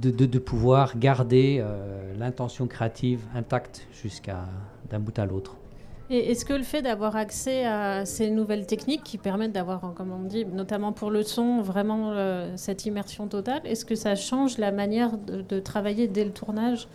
de, 0.01 0.39
pouvoir 0.39 0.99
garder 0.99 1.65
l'intention 2.19 2.67
créative 2.67 3.23
intacte 3.35 3.87
jusqu'à 4.03 4.45
d'un 4.91 5.01
bout 5.01 5.19
à 5.19 5.25
l'autre. 5.25 5.57
Et 6.11 6.31
est-ce 6.31 6.45
que 6.45 6.53
le 6.53 6.63
fait 6.63 6.83
d'avoir 6.83 7.17
accès 7.17 7.65
à 7.65 8.05
ces 8.05 8.31
nouvelles 8.31 8.67
techniques 8.67 9.03
qui 9.03 9.17
permettent 9.17 9.53
d'avoir, 9.53 9.95
comme 9.95 10.13
on 10.13 10.25
dit, 10.25 10.45
notamment 10.45 10.93
pour 10.93 11.11
le 11.11 11.23
son, 11.23 11.63
vraiment 11.63 12.13
euh, 12.13 12.53
cette 12.57 12.85
immersion 12.85 13.27
totale, 13.27 13.63
est-ce 13.65 13.87
que 13.87 13.95
ça 13.95 14.15
change 14.15 14.59
la 14.59 14.71
manière 14.71 15.17
de, 15.17 15.61
travailler 15.61 16.07
dès 16.07 16.25
le 16.25 16.31
tournage? 16.31 16.89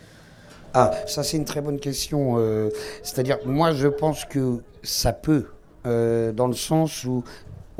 Ah, 0.74 0.92
ça 1.06 1.24
c'est 1.24 1.36
une 1.36 1.44
très 1.44 1.60
bonne 1.60 1.80
question. 1.80 2.36
Euh, 2.38 2.70
c'est-à-dire, 3.02 3.38
moi 3.44 3.72
je 3.72 3.88
pense 3.88 4.24
que 4.24 4.58
ça 4.84 5.12
peut. 5.12 5.46
Euh, 5.86 6.30
dans 6.32 6.46
le 6.46 6.54
sens 6.54 7.04
où 7.04 7.24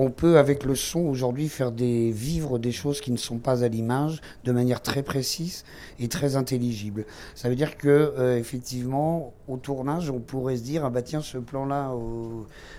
on 0.01 0.11
peut 0.11 0.39
avec 0.39 0.65
le 0.65 0.75
son 0.75 1.01
aujourd'hui 1.01 1.51
faire 1.51 1.73
des 1.73 2.11
vivre 2.11 2.59
des 2.59 2.73
choses 2.73 3.03
qui 3.03 3.13
ne 3.13 3.19
sont 3.19 3.37
pas 3.37 3.65
à 3.65 3.69
l'image 3.69 4.23
de 4.45 4.51
manière 4.51 4.81
très 4.81 5.03
précise 5.03 5.63
et 5.99 6.09
très 6.09 6.37
intelligible. 6.37 7.05
Ça 7.35 7.51
veut 7.51 7.55
dire 7.55 7.77
que 7.77 8.15
euh, 8.17 8.39
effectivement 8.39 9.35
au 9.47 9.59
tournage 9.59 10.09
on 10.09 10.19
pourrait 10.19 10.57
se 10.57 10.63
dire 10.63 10.87
ah 10.87 10.91
bah 10.91 11.03
tiens 11.03 11.21
ce 11.21 11.37
plan 11.37 11.67
là 11.67 11.93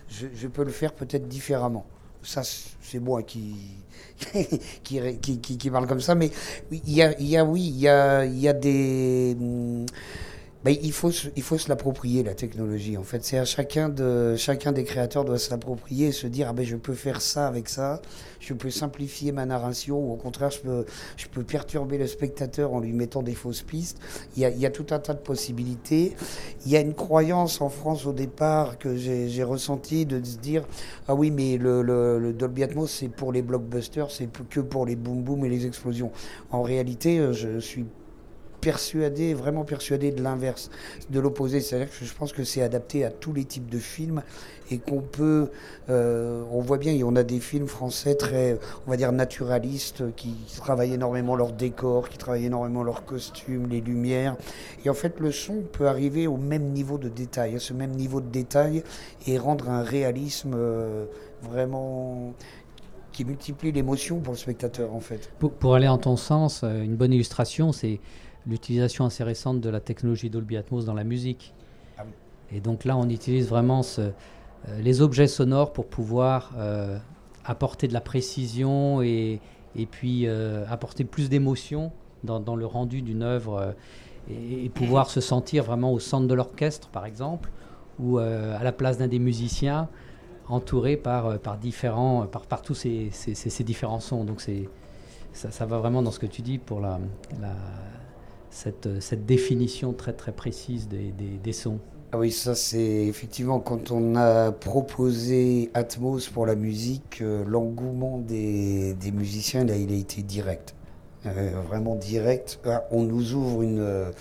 je, 0.10 0.48
peux 0.48 0.64
le 0.64 0.72
faire 0.72 0.94
peut-être 0.94 1.28
différemment. 1.28 1.86
Ça 2.24 2.42
c'est 2.44 3.00
moi 3.00 3.22
qui 3.22 3.56
parle 5.72 5.86
comme 5.88 6.02
ça 6.02 6.16
mais 6.16 6.32
il 6.72 6.92
y 6.92 7.04
a, 7.38 7.46
oui 7.46 7.68
il 7.68 7.80
y 7.82 7.88
a, 7.88 8.26
il 8.26 8.40
y 8.40 8.48
a 8.48 8.54
des 8.54 9.38
hum, 9.40 9.86
ben, 10.64 10.76
il, 10.82 10.92
faut, 10.92 11.10
il 11.36 11.42
faut 11.42 11.58
se 11.58 11.70
l'approprier, 11.70 12.22
la 12.22 12.36
technologie. 12.36 12.96
En 12.96 13.04
fait, 13.04 13.24
c'est 13.24 13.40
à 13.40 13.46
chacun, 13.46 13.90
de, 13.90 14.36
chacun 14.36 14.72
des 14.72 14.84
créateurs 14.84 15.26
doit 15.26 15.40
se 15.40 15.50
l'approprier 15.50 16.08
et 16.08 16.12
se 16.12 16.28
dire 16.28 16.48
ah 16.50 16.54
ben, 16.54 16.64
je 16.64 16.76
peux 16.76 16.94
faire 16.94 17.20
ça 17.22 17.48
avec 17.48 17.68
ça, 17.68 18.00
je 18.40 18.54
peux 18.54 18.70
simplifier 18.70 19.32
ma 19.32 19.46
narration, 19.48 19.98
ou 20.00 20.14
au 20.14 20.18
contraire, 20.18 20.52
je 20.52 20.60
peux, 20.60 20.86
je 21.18 21.28
peux 21.28 21.44
perturber 21.44 21.98
le 21.98 22.06
spectateur 22.06 22.74
en 22.74 22.80
lui 22.80 22.94
mettant 22.94 23.24
des 23.24 23.34
fausses 23.34 23.64
pistes. 23.64 23.98
Il 24.36 24.44
y 24.44 24.46
a, 24.46 24.50
il 24.50 24.60
y 24.60 24.66
a 24.68 24.70
tout 24.70 24.86
un 24.92 25.00
tas 25.00 25.16
de 25.16 25.20
possibilités. 25.20 26.16
Il 26.66 26.72
y 26.72 26.78
a 26.78 26.80
une 26.80 26.94
croyance 26.94 27.60
en 27.62 27.70
France 27.70 28.06
au 28.06 28.14
départ 28.14 28.78
que 28.78 28.96
j'ai 28.96 29.44
ressenti 29.44 30.06
de 30.06 30.24
se 30.24 30.38
dire 30.38 30.68
ah 31.08 31.16
oui, 31.16 31.32
mais 31.32 31.58
le, 31.58 31.82
le, 31.82 32.20
le 32.20 32.34
Dolby 32.34 32.64
Atmos, 32.64 32.92
c'est 32.92 33.10
pour 33.10 33.32
les 33.32 33.42
blockbusters, 33.42 34.12
c'est 34.12 34.30
que 34.50 34.60
pour 34.60 34.86
les 34.86 34.96
boom 34.96 35.24
boom 35.24 35.44
et 35.46 35.50
les 35.50 35.66
explosions. 35.66 36.12
En 36.52 36.62
réalité, 36.62 37.34
je 37.34 37.60
suis 37.60 37.86
persuadé, 38.62 39.34
vraiment 39.34 39.66
persuadé 39.66 40.12
de 40.12 40.22
l'inverse, 40.22 40.70
de 41.10 41.20
l'opposé. 41.20 41.60
C'est-à-dire 41.60 41.90
que 41.90 42.06
je 42.06 42.14
pense 42.14 42.32
que 42.32 42.44
c'est 42.44 42.62
adapté 42.62 43.04
à 43.04 43.10
tous 43.10 43.34
les 43.34 43.44
types 43.44 43.70
de 43.70 43.80
films 43.80 44.22
et 44.70 44.78
qu'on 44.78 45.02
peut, 45.02 45.50
euh, 45.90 46.44
on 46.52 46.62
voit 46.62 46.78
bien, 46.78 46.98
on 47.04 47.16
a 47.16 47.24
des 47.24 47.40
films 47.40 47.68
français 47.68 48.16
très, 48.16 48.58
on 48.88 48.92
va 48.92 48.98
dire, 48.98 49.12
naturalistes, 49.12 50.16
qui 50.16 50.34
travaillent 50.58 50.94
énormément 50.94 51.36
leur 51.36 51.52
décor, 51.52 52.08
qui 52.08 52.18
travaillent 52.18 52.46
énormément 52.46 52.84
leurs 52.84 53.04
costumes, 53.04 53.68
les 53.68 53.82
lumières. 53.82 54.38
Et 54.86 54.90
en 54.90 54.94
fait, 54.94 55.20
le 55.20 55.32
son 55.32 55.64
peut 55.72 55.88
arriver 55.88 56.28
au 56.28 56.38
même 56.38 56.70
niveau 56.70 56.98
de 56.98 57.10
détail, 57.10 57.56
à 57.56 57.60
ce 57.60 57.74
même 57.74 57.92
niveau 57.92 58.22
de 58.22 58.30
détail, 58.30 58.84
et 59.28 59.38
rendre 59.38 59.70
un 59.70 59.84
réalisme 59.84 60.54
euh, 60.56 61.06
vraiment 61.42 62.34
qui 63.12 63.26
multiplie 63.26 63.74
l'émotion 63.74 64.20
pour 64.20 64.34
le 64.34 64.40
spectateur 64.40 64.94
en 64.96 65.02
fait. 65.02 65.32
Pour, 65.40 65.52
pour, 65.52 65.76
aller 65.76 65.90
en 65.90 65.98
ton 65.98 66.16
sens, 66.16 66.62
euh, 66.64 66.82
une 66.82 66.96
bonne 66.96 67.12
illustration, 67.12 67.74
c'est 67.74 68.00
l'utilisation 68.48 69.06
assez 69.06 69.24
récente 69.24 69.62
de 69.62 69.70
la 69.70 69.80
technologie 69.80 70.30
Dolby 70.30 70.58
Atmos 70.58 70.86
dans 70.86 70.94
la 70.94 71.04
musique. 71.04 71.54
Ah 71.98 72.04
et 72.52 72.60
donc 72.60 72.86
là, 72.86 72.98
on 72.98 73.10
utilise 73.10 73.48
vraiment 73.48 73.84
ce, 73.84 74.02
euh, 74.02 74.82
les 74.82 75.02
objets 75.02 75.28
sonores 75.28 75.74
pour 75.74 75.88
pouvoir 75.88 76.54
euh, 76.58 76.98
apporter 77.46 77.88
de 77.88 77.94
la 77.94 78.02
précision 78.02 79.02
et, 79.02 79.40
et 79.76 79.86
puis 79.86 80.28
euh, 80.28 80.66
apporter 80.70 81.04
plus 81.04 81.30
d'émotion 81.30 81.92
dans, 82.24 82.40
dans, 82.40 82.56
le 82.56 82.66
rendu 82.66 83.02
d'une 83.02 83.24
œuvre 83.24 83.74
et, 84.30 84.70
pouvoir 84.70 85.10
se 85.10 85.22
sentir 85.22 85.64
vraiment 85.64 85.92
au 85.92 86.00
centre 86.00 86.28
de 86.28 86.34
l'orchestre, 86.34 86.90
par 86.90 87.06
exemple, 87.06 87.50
ou 88.00 88.20
à 88.20 88.64
la 88.64 88.72
place 88.72 88.98
d'un 88.98 89.08
des 89.08 89.20
musiciens, 89.20 89.90
entouré 90.48 90.98
par, 90.98 91.40
par, 91.40 91.58
différents, 91.58 92.28
par, 92.28 92.44
par 92.44 92.62
tous 92.62 92.76
ces, 92.76 93.10
ces, 93.12 93.34
ces, 93.34 93.64
différents 93.64 94.00
sons. 94.00 94.24
Donc 94.24 94.40
c'est, 94.40 94.70
ça, 95.34 95.50
ça, 95.50 95.66
va 95.66 95.80
vraiment 95.80 96.04
dans 96.04 96.12
ce 96.12 96.20
que 96.20 96.28
tu 96.28 96.44
dis 96.44 96.60
pour 96.60 96.80
la, 96.80 97.00
la 97.42 97.56
cette, 98.52 99.02
cette, 99.02 99.26
définition 99.26 99.94
très 99.94 100.14
très 100.14 100.32
précise 100.32 100.88
des, 100.88 101.12
des, 101.12 101.38
des 101.42 101.54
sons. 101.54 101.80
Ah 102.14 102.18
oui, 102.18 102.32
ça 102.32 102.56
c'est 102.56 103.06
effectivement 103.06 103.62
quand 103.62 103.90
on 103.92 104.16
a 104.18 104.52
proposé 104.52 105.72
Atmos 105.74 106.28
pour 106.28 106.46
la 106.46 106.56
musique, 106.56 107.20
euh, 107.22 107.46
l'engouement 107.48 108.18
des, 108.18 108.94
des, 108.96 109.12
musiciens, 109.12 109.64
là, 109.64 109.78
il 109.78 109.94
a 109.94 109.96
été 109.96 110.22
direct. 110.22 110.76
Euh, 111.26 111.52
vraiment 111.70 111.96
direct. 111.96 112.60
Ah, 112.66 112.84
on 112.92 113.04
nous 113.04 113.34
ouvre 113.34 113.62
une, 113.62 114.12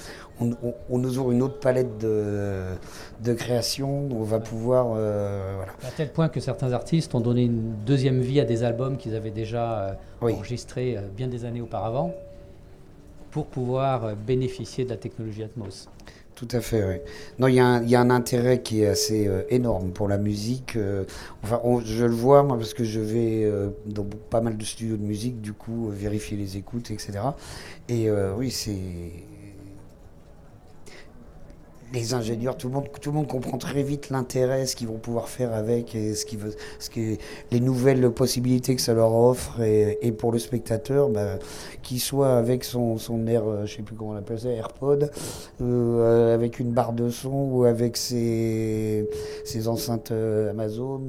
on, 0.40 0.50
on, 0.88 0.99
nous 0.99 1.18
ouvre 1.18 1.32
une 1.32 1.42
autre 1.42 1.58
palette 1.58 1.99
de, 1.99 2.62
de 3.25 3.32
création. 3.32 4.08
On 4.12 4.22
va 4.22 4.38
pouvoir. 4.38 4.92
Euh, 4.94 5.54
voilà. 5.56 5.72
À 5.82 5.90
tel 5.96 6.12
point 6.12 6.28
que 6.28 6.38
certains 6.38 6.72
artistes 6.72 7.14
ont 7.14 7.20
donné 7.20 7.44
une 7.44 7.72
deuxième 7.87 8.20
vie 8.20 8.38
à 8.38 8.44
des 8.44 8.62
albums 8.62 8.99
qu'ils 8.99 9.16
avaient 9.16 9.30
déjà 9.30 9.99
enregistrés 10.20 10.99
bien 11.16 11.26
des 11.26 11.44
années 11.44 11.62
auparavant 11.62 12.14
pour 13.30 13.46
pouvoir 13.46 14.16
bénéficier 14.16 14.84
de 14.84 14.90
la 14.90 14.96
technologie 14.96 15.42
Atmos. 15.42 15.88
Tout 16.40 16.49
à 16.52 16.62
fait, 16.62 16.82
oui. 16.82 16.94
Non, 17.38 17.49
il 17.49 17.56
y, 17.56 17.60
a 17.60 18.00
un 18.00 18.08
intérêt 18.08 18.62
qui 18.62 18.80
est 18.80 18.87
assez 18.87 19.28
euh, 19.28 19.42
énorme 19.50 19.90
pour 19.90 20.08
la 20.08 20.16
musique. 20.16 20.75
Euh, 20.75 21.04
enfin, 21.42 21.60
je 21.84 22.06
le 22.06 22.14
vois, 22.14 22.42
moi, 22.42 22.56
parce 22.56 22.72
que 22.72 22.82
je 22.82 22.99
vais 22.99 23.44
euh, 23.44 23.68
dans 23.84 24.06
pas 24.30 24.40
mal 24.40 24.56
de 24.56 24.64
studios 24.64 24.96
de 24.96 25.02
musique, 25.02 25.42
du 25.42 25.52
coup, 25.52 25.90
vérifier 25.90 26.38
les 26.38 26.56
écoutes, 26.56 26.90
etc. 26.90 27.18
Et 27.90 28.08
oui, 28.10 28.50
c'est 28.50 28.72
les 31.92 32.14
ingénieurs, 32.14 32.56
tout 32.56 32.68
le 32.68 32.75
monde, 32.75 32.88
tout 33.00 33.11
le 33.11 33.16
monde 33.16 33.26
comprend 33.26 33.59
très 33.59 33.82
vite 33.82 34.11
l'intérêt, 34.11 34.66
ce 34.66 34.76
qu'ils 34.76 34.88
vont 34.88 34.99
pouvoir 34.99 35.28
faire 35.28 35.52
avec, 35.52 35.94
et 35.94 36.14
ce, 36.14 36.37
veut, 36.37 36.54
ce 36.78 36.90
qui, 36.90 37.18
les 37.50 37.61
nouvelles 37.61 38.11
possibilités 38.11 38.76
que 38.76 38.80
ça 38.80 38.94
leur 38.94 39.12
offre, 39.14 39.61
et, 39.61 40.12
pour 40.12 40.32
le 40.32 40.38
spectateur, 40.38 41.09
bah, 41.09 41.38
qu'il 41.82 42.00
soit 42.00 42.37
avec 42.37 42.64
son, 42.64 42.99
son 42.99 43.26
air, 43.26 43.47
euh, 43.47 43.66
je 43.66 43.76
sais 43.76 43.82
plus 43.82 43.97
comment 43.97 44.11
on 44.11 44.16
appelle 44.16 44.38
ça, 44.38 44.50
AirPod, 44.50 45.11
euh, 45.61 46.35
avec 46.35 46.61
une 46.61 46.73
barre 46.73 46.92
de 46.92 47.11
son, 47.11 47.50
ou 47.52 47.64
avec 47.64 47.97
ses, 47.97 49.09
ses 49.44 49.68
enceintes 49.68 50.12
euh, 50.12 50.50
Amazon, 50.50 51.00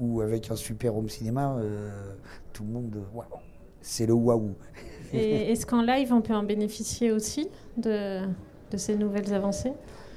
ou, 0.00 0.20
avec 0.20 0.50
un 0.50 0.56
super 0.56 0.96
home 0.96 1.08
cinéma, 1.08 1.56
tout 2.52 2.64
le 2.64 2.70
monde, 2.70 2.96
waouh, 3.14 3.24
c'est 3.80 4.06
le 4.06 4.12
waouh. 4.12 4.54
Et 5.12 5.52
est-ce 5.52 5.66
qu'en 5.66 5.82
live, 5.82 6.12
on 6.12 6.20
peut 6.20 6.34
en 6.34 6.42
bénéficier 6.42 7.10
aussi 7.10 7.48
de 7.76 8.22
de 8.70 8.76
ces 8.76 8.96
nouvelles 8.96 9.32
avancées 9.34 9.72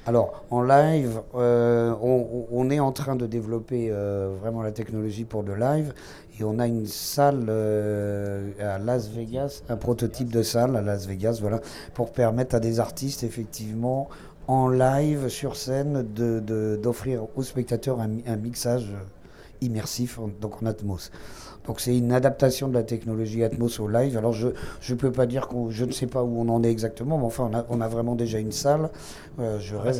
alors, 0.06 0.44
en 0.50 0.60
live, 0.62 1.22
euh, 1.34 1.94
on, 2.02 2.68
est 2.68 2.78
en 2.78 2.92
train 2.92 3.16
de 3.16 3.26
développer 3.26 3.88
euh, 3.90 4.34
vraiment 4.38 4.60
la 4.60 4.70
technologie 4.70 5.24
pour 5.24 5.42
le 5.42 5.54
live. 5.54 5.94
Et 6.38 6.44
on 6.44 6.58
a 6.58 6.66
une 6.66 6.86
salle 6.86 7.46
euh, 7.48 8.50
à 8.60 8.78
Las 8.78 9.08
Vegas, 9.08 9.62
un 9.70 9.76
prototype 9.76 10.30
de 10.30 10.42
salle 10.42 10.76
à 10.76 10.82
Las 10.82 11.06
Vegas, 11.06 11.38
voilà, 11.40 11.60
pour 11.94 12.12
permettre 12.12 12.54
à 12.54 12.60
des 12.60 12.80
artistes, 12.80 13.22
effectivement, 13.22 14.10
en 14.46 14.68
live, 14.68 15.28
sur 15.28 15.56
scène, 15.56 16.02
d'offrir 16.02 17.22
aux 17.34 17.42
spectateurs 17.42 17.98
un, 18.00 18.10
un, 18.26 18.36
mixage 18.36 18.92
immersif, 19.60 20.18
donc 20.40 20.62
en 20.62 20.66
Atmos. 20.66 21.10
Donc 21.66 21.80
c'est 21.80 21.96
une 21.96 22.12
adaptation 22.12 22.68
de 22.68 22.74
la 22.74 22.82
technologie 22.82 23.42
Atmos 23.42 23.80
au 23.80 23.88
live. 23.88 24.18
Alors 24.18 24.32
je 24.32 24.48
ne 24.48 24.94
peux 24.94 25.12
pas 25.12 25.26
dire 25.26 25.48
que 25.48 25.70
je 25.70 25.84
ne 25.84 25.92
sais 25.92 26.06
pas 26.06 26.22
où 26.22 26.38
on 26.38 26.48
en 26.48 26.62
est 26.62 26.70
exactement, 26.70 27.18
mais 27.18 27.24
enfin 27.24 27.48
on 27.50 27.56
a, 27.56 27.64
on 27.70 27.80
a 27.80 27.88
vraiment 27.88 28.14
déjà 28.14 28.38
une 28.38 28.52
salle. 28.52 28.90
Euh, 29.38 29.58
je 29.58 29.74
rêve. 29.76 29.94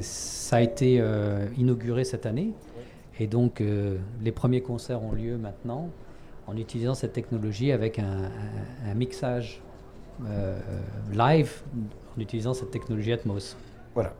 ça 0.00 0.56
a 0.56 0.60
été 0.60 0.98
euh, 1.00 1.46
inauguré 1.56 2.04
cette 2.04 2.26
année, 2.26 2.52
et 3.20 3.26
donc 3.26 3.60
euh, 3.60 3.98
les 4.20 4.32
premiers 4.32 4.62
concerts 4.62 5.02
ont 5.02 5.12
lieu 5.12 5.36
maintenant 5.36 5.88
en 6.48 6.56
utilisant 6.56 6.94
cette 6.94 7.12
technologie 7.12 7.70
avec 7.70 8.00
un, 8.00 8.30
un 8.84 8.94
mixage 8.94 9.62
live 11.12 11.62
en 12.16 12.20
utilisant 12.20 12.54
cette 12.54 12.70
technologie 12.70 13.12
Atmos. 13.12 13.56
Voilà. 13.94 14.12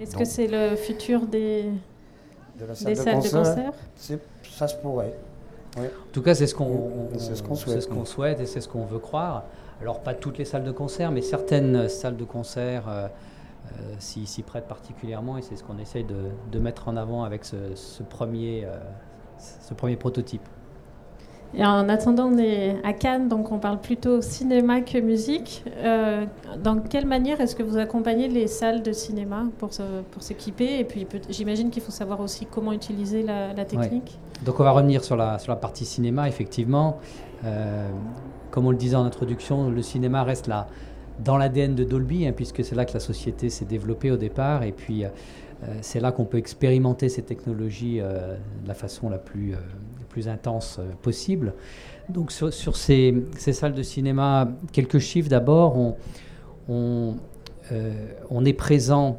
Est-ce 0.00 0.16
que 0.16 0.24
c'est 0.24 0.48
le 0.48 0.76
futur 0.76 1.26
des 1.26 1.66
de 2.58 2.66
la 2.66 2.74
salle 2.74 2.94
de 2.94 3.30
concert, 3.30 3.72
Ça 4.50 4.68
se 4.68 4.76
pourrait. 4.76 5.14
En 5.76 5.82
tout 6.12 6.22
cas, 6.22 6.34
c'est 6.34 6.46
ce 6.46 6.54
qu'on 6.54 7.08
ce 7.18 7.42
qu'on 7.42 8.04
souhaite. 8.04 8.40
et 8.40 8.46
c'est 8.46 8.60
ce 8.60 8.68
qu'on 8.68 8.84
veut 8.84 8.98
croire. 8.98 9.44
Alors, 9.80 10.00
pas 10.00 10.14
toutes 10.14 10.38
les 10.38 10.44
salles 10.44 10.64
de 10.64 10.70
concert, 10.70 11.10
mais 11.10 11.20
certaines 11.20 11.88
salles 11.88 12.16
de 12.16 12.24
concert 12.24 12.88
euh, 12.88 13.08
euh, 13.80 13.94
s'y 13.98 14.42
prêtent 14.42 14.68
particulièrement 14.68 15.36
et 15.36 15.42
c'est 15.42 15.56
ce 15.56 15.64
qu'on 15.64 15.78
essaye 15.78 16.04
de, 16.04 16.30
de, 16.52 16.58
mettre 16.58 16.88
en 16.88 16.96
avant 16.96 17.24
avec 17.24 17.44
ce, 17.44 17.74
ce 17.74 18.02
premier, 18.02 18.64
euh, 18.64 18.78
ce 19.38 19.74
premier 19.74 19.96
prototype. 19.96 20.46
Et 21.56 21.64
en 21.64 21.88
attendant, 21.88 22.26
on 22.32 22.38
est 22.38 22.76
à 22.82 22.92
Cannes, 22.92 23.28
donc 23.28 23.52
on 23.52 23.58
parle 23.58 23.80
plutôt 23.80 24.20
cinéma 24.20 24.80
que 24.80 24.98
musique. 24.98 25.64
Euh, 25.76 26.24
dans 26.62 26.80
quelle 26.80 27.06
manière 27.06 27.40
est-ce 27.40 27.54
que 27.54 27.62
vous 27.62 27.76
accompagnez 27.76 28.26
les 28.26 28.48
salles 28.48 28.82
de 28.82 28.92
cinéma 28.92 29.44
pour, 29.58 29.70
pour 30.10 30.22
s'équiper 30.22 30.80
Et 30.80 30.84
puis 30.84 31.06
j'imagine 31.30 31.70
qu'il 31.70 31.82
faut 31.82 31.92
savoir 31.92 32.20
aussi 32.20 32.46
comment 32.46 32.72
utiliser 32.72 33.22
la, 33.22 33.54
technique. 33.64 34.18
Donc 34.44 34.58
on 34.58 34.64
va 34.64 34.72
revenir 34.72 35.04
sur 35.04 35.16
la, 35.16 35.38
sur 35.38 35.52
la 35.52 35.56
partie 35.56 35.84
cinéma, 35.84 36.28
effectivement. 36.28 36.98
Euh, 37.44 37.88
comme 38.50 38.66
on 38.66 38.70
le 38.70 38.76
disait 38.76 38.96
en 38.96 39.04
introduction, 39.04 39.70
le 39.70 39.82
cinéma 39.82 40.24
reste 40.24 40.48
là 40.48 40.66
dans 41.20 41.36
l'ADN 41.36 41.76
de 41.76 41.84
Dolby, 41.84 42.26
hein, 42.26 42.32
puisque 42.34 42.64
c'est 42.64 42.74
là 42.74 42.84
que 42.84 42.92
la 42.92 43.00
société 43.00 43.48
s'est 43.48 43.64
développée 43.64 44.10
au 44.10 44.16
départ. 44.16 44.64
Et 44.64 44.72
puis 44.72 45.04
euh, 45.04 45.08
c'est 45.82 46.00
là 46.00 46.10
qu'on 46.10 46.24
peut 46.24 46.38
expérimenter 46.38 47.08
ces 47.08 47.22
technologies 47.22 48.00
de 48.00 48.68
la 48.68 48.74
façon 48.74 49.08
la 49.08 49.18
plus 49.18 49.54
plus 50.14 50.28
intense 50.28 50.78
euh, 50.78 50.84
possible. 51.02 51.54
Donc 52.08 52.30
sur, 52.30 52.76
ces, 52.76 53.24
salles 53.36 53.74
de 53.74 53.82
cinéma, 53.82 54.48
quelques 54.72 55.00
chiffres 55.00 55.28
d'abord. 55.28 55.96
Euh, 56.70 57.12
on, 58.30 58.44
est 58.44 58.52
présent 58.52 59.18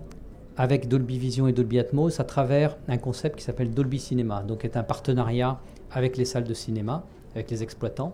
avec 0.56 0.88
Dolby 0.88 1.18
Vision 1.18 1.48
et 1.48 1.52
Dolby 1.52 1.80
Atmos 1.80 2.20
à 2.20 2.24
travers 2.24 2.78
un 2.88 2.98
concept 2.98 3.38
qui 3.38 3.44
s'appelle 3.44 3.72
Dolby 3.72 4.00
Cinéma, 4.00 4.44
donc 4.44 4.64
est 4.64 4.78
un 4.78 4.84
partenariat 4.84 5.60
avec 5.92 6.16
les 6.16 6.26
salles 6.26 6.44
de 6.46 6.54
cinéma, 6.54 7.04
avec 7.34 7.52
les 7.52 7.62
exploitants. 7.64 8.14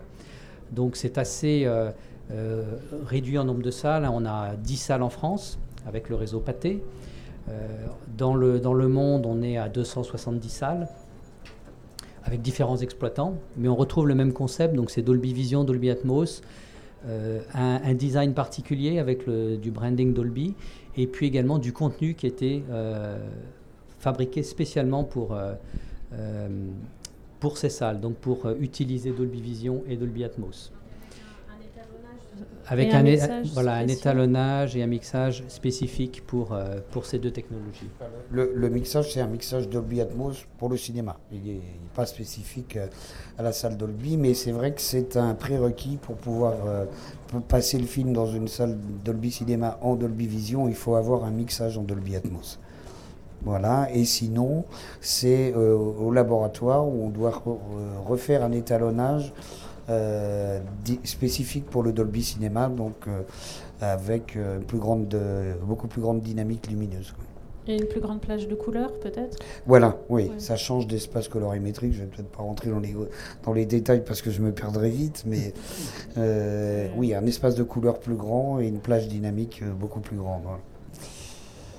Donc 0.72 0.96
c'est 0.96 1.18
assez 1.18 1.64
euh, 1.66 1.92
réduit 3.06 3.38
en 3.38 3.44
nombre 3.44 3.62
de 3.62 3.70
salles. 3.70 4.08
On 4.10 4.24
a 4.24 4.56
10 4.56 4.76
salles 4.76 5.02
en 5.02 5.10
France 5.10 5.58
avec 5.86 6.08
le 6.08 6.16
réseau 6.16 6.40
Pathé. 6.40 6.82
dans, 8.16 8.34
le, 8.34 8.58
dans 8.58 8.74
le 8.74 8.88
monde, 8.88 9.26
on 9.26 9.42
est 9.42 9.58
à 9.58 9.68
270 9.68 10.48
salles 10.48 10.88
avec 12.24 12.42
différents 12.42 12.78
exploitants, 12.78 13.38
mais 13.56 13.68
on 13.68 13.76
retrouve 13.76 14.06
le 14.06 14.14
même 14.14 14.32
concept, 14.32 14.74
donc 14.74 14.90
c'est 14.90 15.02
Dolby 15.02 15.32
Vision, 15.32 15.64
Dolby 15.64 15.90
Atmos, 15.90 16.42
euh, 17.06 17.40
un, 17.52 17.94
design 17.94 18.32
particulier 18.32 18.98
avec 18.98 19.28
du 19.28 19.70
branding 19.70 20.14
Dolby, 20.14 20.54
et 20.96 21.06
puis 21.06 21.26
également 21.26 21.58
du 21.58 21.72
contenu 21.72 22.14
qui 22.14 22.26
était 22.26 22.62
euh, 22.70 23.18
fabriqué 23.98 24.42
spécialement 24.42 25.02
pour, 25.02 25.34
euh, 25.34 26.48
pour 27.40 27.58
ces 27.58 27.70
salles, 27.70 28.00
donc 28.00 28.16
pour 28.16 28.48
utiliser 28.60 29.10
Dolby 29.10 29.40
Vision 29.40 29.82
et 29.88 29.96
Dolby 29.96 30.24
Atmos 30.24 30.72
avec 32.68 32.94
un, 32.94 33.02
voilà, 33.54 33.74
un 33.74 33.88
étalonnage 33.88 34.76
et 34.76 34.82
un 34.82 34.86
mixage 34.86 35.44
spécifique 35.48 36.24
pour, 36.26 36.52
euh, 36.52 36.78
pour 36.90 37.06
ces 37.06 37.18
deux 37.18 37.30
technologies. 37.30 37.88
Le, 38.30 38.52
le 38.54 38.68
mixage, 38.68 39.12
c'est 39.12 39.20
un 39.20 39.26
mixage 39.26 39.68
Dolby 39.68 40.00
Atmos 40.00 40.46
pour 40.58 40.68
le 40.68 40.76
cinéma. 40.76 41.18
Il 41.32 41.42
n'est 41.42 41.60
pas 41.94 42.06
spécifique 42.06 42.76
euh, 42.76 42.86
à 43.38 43.42
la 43.42 43.52
salle 43.52 43.76
Dolby, 43.76 44.16
mais 44.16 44.34
c'est 44.34 44.52
vrai 44.52 44.72
que 44.72 44.80
c'est 44.80 45.16
un 45.16 45.34
prérequis 45.34 45.98
pour 46.00 46.16
pouvoir 46.16 46.54
euh, 46.66 46.84
passer 47.48 47.78
le 47.78 47.86
film 47.86 48.12
dans 48.12 48.26
une 48.26 48.48
salle 48.48 48.78
Dolby 49.04 49.30
Cinéma 49.30 49.78
en 49.82 49.96
Dolby 49.96 50.26
Vision. 50.26 50.68
Il 50.68 50.76
faut 50.76 50.94
avoir 50.94 51.24
un 51.24 51.30
mixage 51.30 51.76
en 51.78 51.82
Dolby 51.82 52.16
Atmos. 52.16 52.60
Voilà, 53.44 53.88
et 53.92 54.04
sinon, 54.04 54.64
c'est 55.00 55.52
au 55.52 56.12
laboratoire 56.12 56.86
où 56.86 57.06
on 57.06 57.08
doit 57.08 57.42
refaire 58.06 58.44
un 58.44 58.52
étalonnage 58.52 59.32
euh, 59.88 60.60
spécifique 61.02 61.66
pour 61.66 61.82
le 61.82 61.92
Dolby 61.92 62.22
Cinéma, 62.22 62.68
donc 62.68 62.94
euh, 63.08 63.22
avec 63.80 64.36
euh, 64.36 64.60
plus 64.60 64.78
grande, 64.78 65.16
beaucoup 65.64 65.88
plus 65.88 66.00
grande 66.00 66.20
dynamique 66.20 66.68
lumineuse. 66.68 67.14
Et 67.66 67.76
une 67.76 67.86
plus 67.86 68.00
grande 68.00 68.20
plage 68.20 68.46
de 68.46 68.54
couleurs, 68.54 68.92
peut-être? 69.00 69.38
Voilà, 69.66 69.96
oui, 70.08 70.30
ça 70.38 70.56
change 70.56 70.86
d'espace 70.86 71.28
colorimétrique. 71.28 71.92
Je 71.94 72.00
vais 72.00 72.06
peut-être 72.06 72.30
pas 72.30 72.42
rentrer 72.42 72.70
dans 72.70 72.80
les, 72.80 72.94
dans 73.44 73.52
les 73.52 73.66
détails 73.66 74.04
parce 74.04 74.22
que 74.22 74.30
je 74.30 74.40
me 74.40 74.52
perdrai 74.52 74.90
vite, 74.90 75.24
mais 75.26 75.52
oui, 76.96 77.14
un 77.14 77.26
espace 77.26 77.54
de 77.54 77.62
couleurs 77.64 77.98
plus 77.98 78.16
grand 78.16 78.60
et 78.60 78.66
une 78.66 78.80
plage 78.80 79.08
dynamique 79.08 79.62
beaucoup 79.78 80.00
plus 80.00 80.16
grande. 80.16 80.42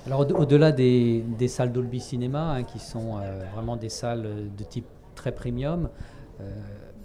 Alors, 0.05 0.19
au-delà 0.19 0.73
des, 0.73 1.23
des, 1.37 1.47
salles 1.47 1.71
Dolby 1.71 2.01
Cinéma, 2.01 2.55
hein, 2.55 2.63
qui 2.63 2.79
sont 2.79 3.19
vraiment 3.53 3.77
des 3.77 3.89
salles 3.89 4.49
de 4.57 4.63
type 4.63 4.87
très 5.15 5.33
premium, 5.33 5.89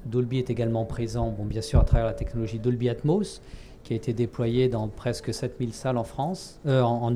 Dolby 0.06 0.38
est 0.38 0.50
également 0.50 0.84
présent, 0.84 1.34
bien 1.40 1.62
sûr, 1.62 1.80
à 1.80 1.84
travers 1.84 2.06
la 2.06 2.14
technologie 2.14 2.58
Dolby 2.58 2.88
Atmos, 2.88 3.40
qui 3.84 3.92
a 3.92 3.96
été 3.96 4.12
déployée 4.12 4.68
dans 4.68 4.88
presque 4.88 5.32
7000 5.32 5.72
salles 5.72 5.98
en 5.98 6.04
France, 6.04 6.61
euh, 6.66 6.82
en, 6.82 7.11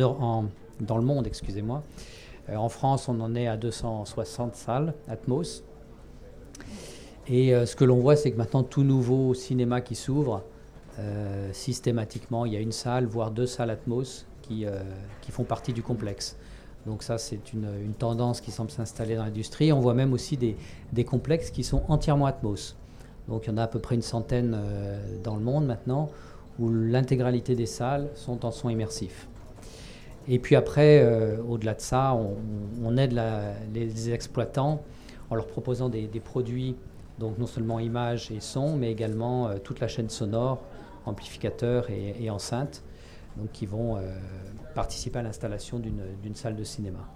dans 0.80 0.96
le 0.96 1.04
monde, 1.04 1.26
excusez-moi. 1.26 1.82
Euh, 2.48 2.56
en 2.56 2.68
France, 2.68 3.08
on 3.08 3.20
en 3.20 3.34
est 3.34 3.46
à 3.46 3.56
260 3.56 4.54
salles 4.54 4.94
Atmos. 5.08 5.64
Et 7.28 7.54
euh, 7.54 7.66
ce 7.66 7.76
que 7.76 7.84
l'on 7.84 8.00
voit, 8.00 8.16
c'est 8.16 8.32
que 8.32 8.38
maintenant, 8.38 8.62
tout 8.62 8.84
nouveau 8.84 9.34
cinéma 9.34 9.80
qui 9.80 9.94
s'ouvre, 9.94 10.42
systématiquement, 11.52 12.44
il 12.44 12.52
y 12.52 12.56
a 12.56 12.60
une 12.60 12.70
salle, 12.70 13.06
voire 13.06 13.30
deux 13.30 13.46
salles 13.46 13.70
Atmos 13.70 14.26
qui 14.42 14.66
font 15.30 15.42
partie 15.42 15.72
du 15.72 15.82
complexe. 15.82 16.36
Donc 16.86 17.02
ça, 17.02 17.16
c'est 17.16 17.52
une, 17.52 17.68
une, 17.84 17.94
tendance 17.94 18.40
qui 18.40 18.50
semble 18.50 18.70
s'installer 18.70 19.14
dans 19.14 19.24
l'industrie. 19.24 19.72
On 19.72 19.80
voit 19.80 19.94
même 19.94 20.12
aussi 20.12 20.36
des, 20.36 20.56
des, 20.92 21.04
complexes 21.04 21.50
qui 21.50 21.62
sont 21.62 21.82
entièrement 21.88 22.26
Atmos. 22.26 22.74
Donc 23.28 23.44
il 23.46 23.50
y 23.50 23.52
en 23.52 23.56
a 23.56 23.62
à 23.64 23.68
peu 23.68 23.78
près 23.78 23.94
une 23.94 24.02
centaine 24.02 24.54
euh, 24.54 24.98
dans 25.22 25.36
le 25.36 25.42
monde 25.42 25.66
maintenant, 25.66 26.10
où 26.58 26.70
l'intégralité 26.70 27.54
des 27.54 27.66
salles 27.66 28.08
sont 28.14 28.44
en 28.44 28.50
son 28.50 28.68
immersif. 28.68 29.28
Et 30.28 30.38
puis 30.38 30.54
après, 30.54 31.00
euh, 31.02 31.38
au-delà 31.48 31.74
de 31.74 31.80
ça, 31.80 32.14
on, 32.14 32.96
aide 32.96 33.20
les 33.74 34.10
exploitants 34.10 34.82
en 35.30 35.34
leur 35.34 35.46
proposant 35.46 35.88
des, 35.88 36.06
produits, 36.22 36.76
donc 37.18 37.38
non 37.38 37.46
seulement 37.46 37.78
images 37.80 38.30
et 38.30 38.40
son, 38.40 38.76
mais 38.76 38.90
également 38.90 39.48
euh, 39.48 39.58
toute 39.58 39.80
la 39.80 39.88
chaîne 39.88 40.10
sonore, 40.10 40.62
amplificateurs 41.06 41.88
et, 41.90 42.30
enceintes, 42.30 42.82
donc 43.36 43.50
qui 43.52 43.66
vont 43.66 43.96
participer 44.74 45.18
à 45.18 45.22
l'installation 45.22 45.78
d'une 45.78 46.34
salle 46.34 46.56
de 46.56 46.64
cinéma. 46.64 47.08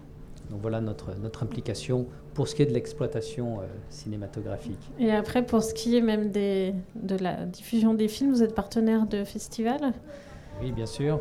Donc 0.50 0.60
voilà 0.62 0.80
notre, 0.80 1.14
notre 1.16 1.42
implication 1.42 2.06
pour 2.34 2.46
ce 2.46 2.54
qui 2.54 2.62
est 2.62 2.66
de 2.66 2.72
l'exploitation 2.72 3.58
cinématographique. 3.90 4.78
Et 4.98 5.10
après, 5.10 5.44
pour 5.44 5.62
ce 5.62 5.74
qui 5.74 5.96
est 5.96 6.00
même 6.00 6.30
des, 6.30 6.72
de 6.94 7.16
la 7.16 7.46
diffusion 7.46 7.94
des 7.94 8.06
films, 8.06 8.32
vous 8.32 8.42
êtes 8.42 8.54
partenaire 8.54 9.06
de 9.06 9.24
festivals 9.24 9.92
Oui, 10.62 10.70
bien 10.70 10.86
sûr. 10.86 11.20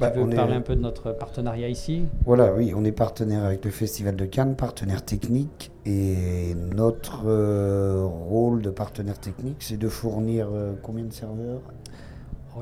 Bah, 0.00 0.10
tu 0.10 0.18
veux 0.18 0.30
parler 0.30 0.54
un 0.54 0.60
peu 0.60 0.74
de 0.74 0.80
notre 0.80 1.12
partenariat 1.12 1.68
ici? 1.68 2.06
Voilà, 2.24 2.52
oui, 2.52 2.72
on 2.76 2.84
est 2.84 2.92
partenaire 2.92 3.44
avec 3.44 3.64
le 3.64 3.70
Festival 3.70 4.16
de 4.16 4.24
Cannes, 4.24 4.56
partenaire 4.56 5.04
technique. 5.04 5.70
Et 5.86 6.54
notre 6.74 7.22
euh, 7.26 8.04
rôle 8.04 8.60
de 8.60 8.70
partenaire 8.70 9.18
technique, 9.18 9.58
c'est 9.60 9.76
de 9.76 9.88
fournir 9.88 10.48
euh, 10.52 10.72
combien 10.82 11.04
de 11.04 11.12
serveurs? 11.12 11.60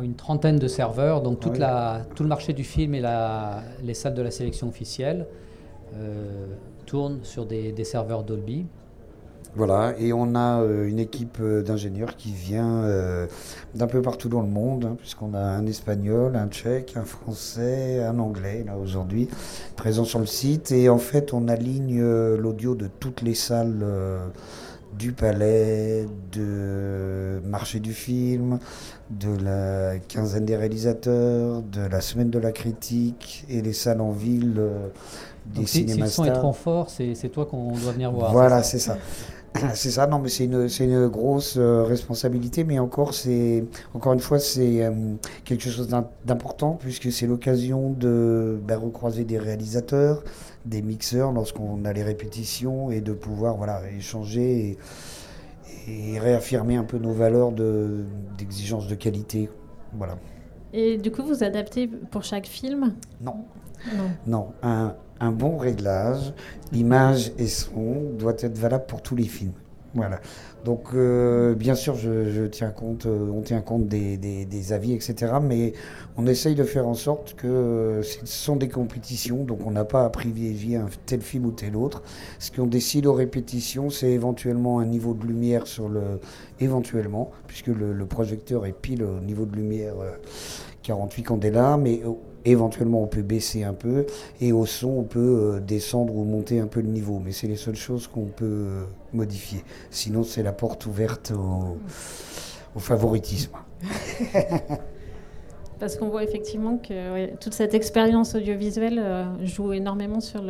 Une 0.01 0.15
trentaine 0.15 0.59
de 0.59 0.69
serveurs. 0.69 1.21
Donc 1.21 1.41
toute 1.41 1.59
la, 1.59 2.03
tout 2.15 2.23
le 2.23 2.29
marché 2.29 2.53
du 2.53 2.65
film 2.65 2.95
et 2.95 3.01
la, 3.01 3.63
les 3.83 3.95
salles 3.95 4.15
de 4.15 4.23
la 4.23 4.31
sélection 4.31 4.69
officielle 4.69 5.27
euh, 5.95 6.47
tournent 6.87 7.21
sur 7.23 7.45
des, 7.45 7.73
des 7.73 7.85
serveurs 7.85 8.25
Dolby. 8.25 8.65
Voilà, 9.55 9.93
et 9.99 10.15
on 10.15 10.35
a 10.35 10.63
euh, 10.63 10.89
une 10.89 10.99
équipe 10.99 11.37
euh, 11.43 11.63
d'ingénieurs 11.63 12.17
qui 12.17 12.33
vient 12.33 12.87
d'un 13.75 13.87
peu 13.87 14.01
partout 14.01 14.31
dans 14.31 14.41
le 14.41 14.49
monde, 14.49 14.87
hein, 14.87 14.97
puisqu'on 14.99 15.35
a 15.35 15.41
un 15.41 15.67
espagnol, 15.67 16.37
un 16.37 16.49
tchèque, 16.49 16.95
un 16.97 17.05
français, 17.05 18.03
un 18.03 18.19
anglais, 18.19 18.65
là 18.67 18.79
aujourd'hui, 18.79 19.29
présents 19.77 20.05
sur 20.05 20.21
le 20.21 20.27
site. 20.27 20.73
Et 20.73 20.89
en 20.89 20.97
fait, 20.97 21.35
on 21.35 21.49
aligne 21.49 22.03
l'audio 22.03 22.75
de 22.75 22.89
toutes 22.99 23.21
les 23.21 23.35
salles 23.35 23.85
du 24.99 25.13
palais, 25.13 26.07
de 26.33 27.41
marché 27.47 27.81
du 27.81 27.93
film, 27.93 28.59
de 29.11 29.37
la 29.43 29.99
quinzaine 29.99 30.45
des 30.45 30.57
réalisateurs, 30.57 31.63
de 31.63 31.83
la 31.83 32.01
semaine 32.01 32.31
de 32.31 32.39
la 32.39 32.53
critique 32.53 33.45
et 33.49 33.63
les 33.63 33.73
salles 33.73 34.01
en 34.01 34.13
ville. 34.13 34.61
Des 35.47 35.67
si, 35.67 35.89
si 35.89 35.99
le 35.99 36.07
son 36.07 36.25
est 36.25 36.33
trop 36.33 36.53
fort, 36.53 36.91
c'est 36.91 37.29
toi 37.33 37.47
qu'on 37.47 37.73
doit 37.73 37.93
venir 37.93 38.13
voir. 38.13 38.33
Voilà, 38.33 38.63
c'est 38.63 38.79
ça. 38.79 38.97
C'est 39.75 39.91
ça, 39.91 40.07
non, 40.11 40.19
mais 40.19 40.29
c'est 40.29 40.45
une, 40.45 40.69
une, 40.81 41.09
grosse 41.09 41.57
euh, 41.59 41.85
responsabilité, 41.85 42.65
mais 42.65 42.79
encore, 42.79 43.15
c'est 43.15 43.65
encore 43.95 44.13
une 44.13 44.21
fois, 44.21 44.39
c'est 44.39 44.85
euh, 44.85 44.91
quelque 45.45 45.69
chose 45.69 45.89
d'important 46.25 46.79
puisque 46.81 47.13
c'est 47.13 47.27
l'occasion 47.27 47.91
de 47.91 48.59
ben, 48.67 48.79
recroiser 48.79 49.25
des 49.25 49.39
réalisateurs, 49.39 50.23
des 50.65 50.83
mixeurs 50.83 51.33
lorsqu'on 51.33 51.85
a 51.85 51.93
les 51.93 52.03
répétitions 52.03 52.91
et 52.91 53.01
de 53.01 53.13
pouvoir 53.13 53.57
voilà 53.57 53.83
échanger 53.97 54.79
et, 55.89 56.19
réaffirmer 56.19 56.77
un 56.77 56.85
peu 56.85 56.99
nos 56.99 57.13
valeurs 57.13 57.51
d'exigence 58.39 58.87
de, 58.87 58.95
qualité, 58.95 59.51
voilà. 59.93 60.17
Et 60.73 60.97
du 60.97 61.11
coup, 61.11 61.25
vous 61.25 61.43
adaptez 61.43 61.89
pour 61.89 62.23
chaque 62.23 62.47
film? 62.47 62.95
Non. 63.21 63.45
Non. 64.27 64.53
Un, 64.63 65.31
bon 65.31 65.57
réglage, 65.57 66.33
image 66.73 67.33
et 67.39 67.47
son, 67.47 68.11
doit 68.19 68.35
être 68.41 68.59
valable 68.59 68.87
pour 68.87 69.03
tous 69.03 69.15
les 69.15 69.25
films. 69.25 69.53
Voilà. 69.95 70.21
Donc, 70.65 70.95
euh, 70.95 71.55
bien 71.55 71.75
sûr, 71.75 71.97
euh, 72.07 72.49
on 72.49 73.41
tient 73.43 73.61
compte 73.61 73.89
des, 73.89 74.73
avis, 74.73 74.95
etc. 74.95 75.35
Mais 75.43 75.75
on 76.17 76.27
essaye 76.27 76.55
de 76.55 76.65
faire 76.65 76.87
en 76.87 76.95
sorte 76.95 77.35
que 77.35 77.47
euh, 77.47 78.03
ce 78.03 78.25
sont 78.25 78.57
des 78.57 78.69
compétitions, 78.69 79.45
donc 79.45 79.67
on 79.67 79.71
n'a 79.71 79.85
pas 79.85 80.05
à 80.05 80.11
privilégier 80.11 80.77
un 80.77 80.87
tel 81.05 81.21
film 81.21 81.47
ou 81.47 81.51
tel 81.51 81.77
autre. 81.77 82.03
Ce 82.39 82.51
qu'on 82.51 82.67
décide 82.67 83.07
aux 83.07 83.13
répétitions, 83.13 83.91
c'est 83.91 84.11
éventuellement 84.11 84.79
un 84.79 84.87
niveau 84.87 85.15
de 85.15 85.27
lumière 85.27 85.67
sur 85.67 85.89
le, 85.89 86.21
éventuellement, 86.61 87.31
puisque 87.47 87.67
le, 87.67 87.93
le 87.93 88.07
projecteur 88.07 88.65
est 88.65 88.73
pile 88.73 89.03
au 89.03 89.21
niveau 89.21 89.45
de 89.45 89.57
lumière 89.57 89.95
48 90.85 91.23
candélas, 91.23 91.77
mais 91.77 92.03
Éventuellement, 92.45 93.03
on 93.03 93.07
peut 93.07 93.23
baisser 93.23 93.63
un 93.63 93.73
peu 93.73 94.07
et 94.41 94.53
au 94.53 94.67
son, 94.67 94.89
on 94.89 95.05
peut 95.05 95.21
euh, 95.21 95.61
descendre 95.61 96.15
ou 96.17 96.25
monter 96.25 96.59
un 96.59 96.67
peu 96.67 96.81
le 96.81 96.89
niveau. 96.89 97.21
Mais 97.25 97.33
c'est 97.33 97.47
les 97.47 97.57
seules 97.57 97.77
choses 97.77 98.09
qu'on 98.09 98.27
peut 98.27 98.45
euh, 98.45 98.85
modifier. 99.13 99.65
Sinon, 99.91 100.25
c'est 100.25 100.43
la 100.43 100.53
porte 100.53 100.87
ouverte 100.87 101.33
au, 102.75 102.81
favoritisme. 102.81 103.53
Parce 105.79 105.97
qu'on 105.97 106.09
voit 106.09 106.25
effectivement 106.25 106.79
que 106.79 107.35
toute 107.37 107.55
cette 107.55 107.75
expérience 107.75 108.35
audiovisuelle 108.35 109.01
euh, 109.03 109.25
joue 109.45 109.73
énormément 109.73 110.21
sur 110.21 110.43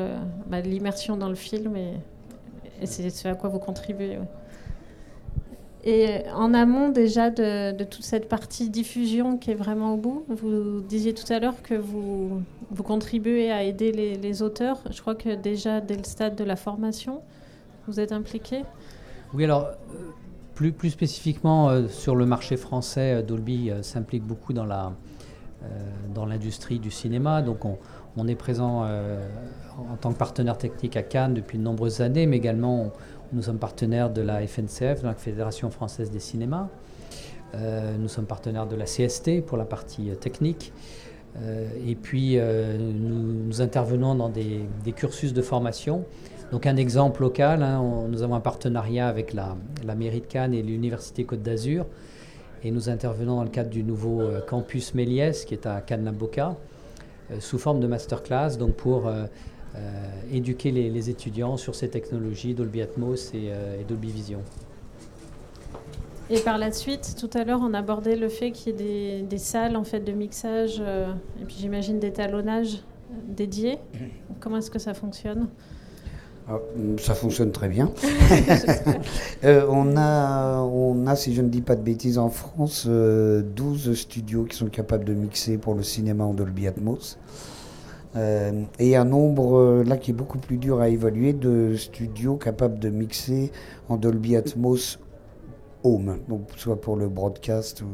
bah, 0.46 0.60
l'immersion 0.60 1.16
dans 1.16 1.28
le 1.28 1.34
film 1.34 1.76
et, 1.76 1.94
c'est 2.84 3.08
ce 3.10 3.28
à 3.28 3.34
quoi 3.34 3.48
vous 3.48 3.60
contribuez. 3.60 4.18
Et 5.84 6.20
en 6.32 6.54
amont 6.54 6.90
déjà 6.90 7.30
de, 7.30 7.84
toute 7.84 8.04
cette 8.04 8.28
partie 8.28 8.70
diffusion 8.70 9.36
qui 9.36 9.50
est 9.50 9.56
vraiment 9.56 9.94
au 9.94 9.96
bout, 9.96 10.24
vous 10.28 10.80
disiez 10.80 11.12
tout 11.12 11.30
à 11.32 11.40
l'heure 11.40 11.60
que 11.62 11.74
vous, 11.74 12.42
contribuez 12.84 13.50
à 13.50 13.64
aider 13.64 13.90
les, 13.90 14.42
auteurs. 14.42 14.80
Je 14.90 15.00
crois 15.00 15.16
que 15.16 15.34
déjà 15.34 15.80
dès 15.80 15.96
le 15.96 16.04
stade 16.04 16.36
de 16.36 16.44
la 16.44 16.54
formation, 16.54 17.20
vous 17.88 17.98
êtes 17.98 18.12
impliqué. 18.12 18.62
Oui, 19.34 19.42
alors 19.44 19.64
euh, 19.64 20.10
plus, 20.54 20.72
plus 20.72 20.90
spécifiquement 20.90 21.70
euh, 21.70 21.88
sur 21.88 22.14
le 22.14 22.26
marché 22.26 22.56
français, 22.56 23.14
euh, 23.14 23.22
Dolby 23.22 23.72
s'implique 23.82 24.22
beaucoup 24.22 24.52
dans 24.52 24.66
la 24.66 24.92
l'industrie 26.26 26.80
du 26.80 26.90
cinéma. 26.90 27.40
Donc 27.40 27.64
on, 27.64 27.78
on 28.16 28.26
est 28.26 28.34
présent 28.34 28.84
en 28.84 29.96
tant 30.00 30.12
que 30.12 30.18
partenaire 30.18 30.58
technique 30.58 30.96
à 30.96 31.02
Cannes 31.02 31.34
depuis 31.34 31.56
de 31.56 31.62
nombreuses 31.62 32.00
années, 32.00 32.26
mais 32.26 32.36
également 32.36 32.92
nous 33.32 33.42
sommes 33.42 33.58
partenaires 33.58 34.10
de 34.10 34.20
la 34.20 34.46
FNCF, 34.46 35.02
de 35.02 35.06
la 35.06 35.14
Fédération 35.14 35.70
française 35.70 36.10
des 36.10 36.20
cinémas. 36.20 36.68
Euh, 37.54 37.96
nous 37.98 38.08
sommes 38.08 38.26
partenaires 38.26 38.66
de 38.66 38.76
la 38.76 38.84
CST 38.84 39.42
pour 39.44 39.56
la 39.56 39.64
partie 39.64 40.10
euh, 40.10 40.14
technique. 40.14 40.72
Euh, 41.40 41.68
et 41.86 41.94
puis, 41.94 42.38
nous, 42.38 43.62
intervenons 43.62 44.14
dans 44.14 44.28
des, 44.28 44.66
cursus 44.94 45.32
de 45.32 45.40
formation. 45.40 46.04
Donc, 46.50 46.66
un 46.66 46.76
exemple 46.76 47.22
local, 47.22 47.62
hein, 47.62 47.82
nous 48.08 48.22
avons 48.22 48.34
un 48.34 48.40
partenariat 48.40 49.08
avec 49.08 49.32
la, 49.32 49.56
mairie 49.96 50.20
de 50.20 50.26
Cannes 50.26 50.52
et 50.52 50.62
l'Université 50.62 51.24
Côte 51.24 51.42
d'Azur. 51.42 51.86
Et 52.64 52.70
nous 52.70 52.90
intervenons 52.90 53.36
dans 53.36 53.44
le 53.44 53.50
cadre 53.50 53.70
du 53.70 53.82
nouveau 53.82 54.22
campus 54.46 54.94
Méliès, 54.94 55.46
qui 55.46 55.54
est 55.54 55.66
à 55.66 55.80
Cannes-la-Boca, 55.80 56.54
sous 57.40 57.58
forme 57.58 57.80
de 57.80 57.86
masterclass, 57.86 58.56
donc 58.58 58.74
pour 58.74 59.10
éduquer 60.32 60.70
les, 60.70 61.10
étudiants 61.10 61.56
sur 61.56 61.74
ces 61.74 61.88
technologies 61.88 62.54
Dolby 62.54 62.82
Atmos 62.82 63.32
euh, 63.34 63.80
et, 63.80 63.84
Dolby 63.84 64.10
Vision. 64.10 64.40
Et 66.30 66.40
par 66.40 66.56
la 66.56 66.72
suite, 66.72 67.16
tout 67.18 67.30
à 67.34 67.44
l'heure, 67.44 67.60
on 67.62 67.74
abordait 67.74 68.16
le 68.16 68.28
fait 68.28 68.52
qu'il 68.52 68.80
y 68.80 68.84
ait 68.84 69.22
des, 69.22 69.38
salles 69.38 69.76
en 69.76 69.84
fait 69.84 70.00
de 70.00 70.12
mixage 70.12 70.80
euh, 70.80 71.12
et 71.40 71.44
puis 71.44 71.56
j'imagine 71.58 71.98
d'étalonnage 71.98 72.82
dédiés. 73.28 73.78
Comment 74.40 74.58
est-ce 74.58 74.70
que 74.70 74.78
ça 74.78 74.94
fonctionne? 74.94 75.48
Ah, 76.48 76.58
ça 76.98 77.14
fonctionne 77.14 77.52
très 77.52 77.68
bien. 77.68 77.92
on, 79.44 79.96
a, 79.96 80.60
on 80.60 81.06
a, 81.06 81.14
si 81.14 81.34
je 81.34 81.42
ne 81.42 81.48
dis 81.48 81.60
pas 81.60 81.76
de 81.76 81.82
bêtises, 81.82 82.18
en 82.18 82.30
France, 82.30 82.86
12 82.86 83.94
studios 83.94 84.44
qui 84.44 84.56
sont 84.56 84.66
capables 84.66 85.04
de 85.04 85.14
mixer 85.14 85.58
pour 85.58 85.74
le 85.74 85.82
cinéma 85.82 86.24
en 86.24 86.34
Dolby 86.34 86.66
Atmos. 86.66 87.18
Euh, 88.14 88.64
et 88.78 88.94
un 88.96 89.06
nombre 89.06 89.56
euh, 89.56 89.84
là 89.84 89.96
qui 89.96 90.10
est 90.10 90.14
beaucoup 90.14 90.38
plus 90.38 90.58
dur 90.58 90.80
à 90.80 90.88
évaluer 90.90 91.32
de 91.32 91.74
studios 91.76 92.36
capables 92.36 92.78
de 92.78 92.90
mixer 92.90 93.50
en 93.88 93.96
Dolby 93.96 94.36
Atmos 94.36 94.98
Home, 95.82 96.18
donc 96.28 96.42
soit 96.56 96.80
pour 96.80 96.96
le 96.96 97.08
broadcast 97.08 97.82
ou, 97.82 97.86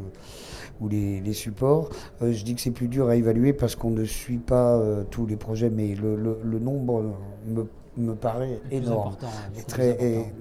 les, 0.87 1.33
supports. 1.33 1.88
Euh, 2.23 2.33
je 2.33 2.45
dis 2.45 2.55
que 2.55 2.61
c'est 2.61 2.71
plus 2.71 2.88
dur 2.88 3.09
à 3.09 3.17
évaluer 3.17 3.53
parce 3.53 3.75
qu'on 3.75 3.91
ne 3.91 4.05
suit 4.05 4.38
pas 4.38 4.81
tous 5.11 5.27
les 5.27 5.37
projets, 5.37 5.71
mais 5.71 5.95
le, 5.95 6.38
le 6.43 6.59
nombre 6.59 7.17
me 7.47 7.64
me 7.99 8.14
paraît 8.14 8.61
énorme 8.71 9.17
et 9.59 9.62
très, 9.62 10.33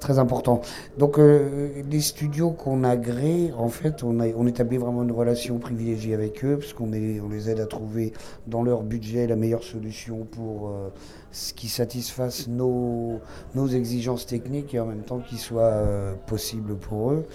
très 0.00 0.18
important. 0.18 0.60
Donc 0.98 1.18
euh, 1.18 1.82
les 1.90 2.00
studios 2.00 2.50
qu'on 2.50 2.84
agrée, 2.84 3.52
en 3.56 3.68
fait, 3.68 4.02
on, 4.02 4.20
a, 4.20 4.28
on 4.28 4.46
établit 4.46 4.78
vraiment 4.78 5.02
une 5.02 5.12
relation 5.12 5.58
privilégiée 5.58 6.14
avec 6.14 6.44
eux, 6.44 6.58
parce 6.58 6.72
qu'on 6.72 6.88
on 6.88 7.28
les 7.28 7.50
aide 7.50 7.60
à 7.60 7.66
trouver 7.66 8.12
dans 8.46 8.62
leur 8.62 8.82
budget 8.82 9.26
la 9.26 9.36
meilleure 9.36 9.64
solution 9.64 10.26
pour 10.30 10.68
euh, 10.68 10.88
qui 11.54 11.68
satisfasse 11.68 12.48
nos, 12.48 13.20
nos 13.54 13.66
exigences 13.68 14.26
techniques 14.26 14.74
et 14.74 14.80
en 14.80 14.86
même 14.86 15.02
temps 15.02 15.18
qui 15.18 15.36
soit 15.36 15.62
euh, 15.62 16.14
possible 16.26 16.76
pour 16.76 17.12
eux. 17.12 17.26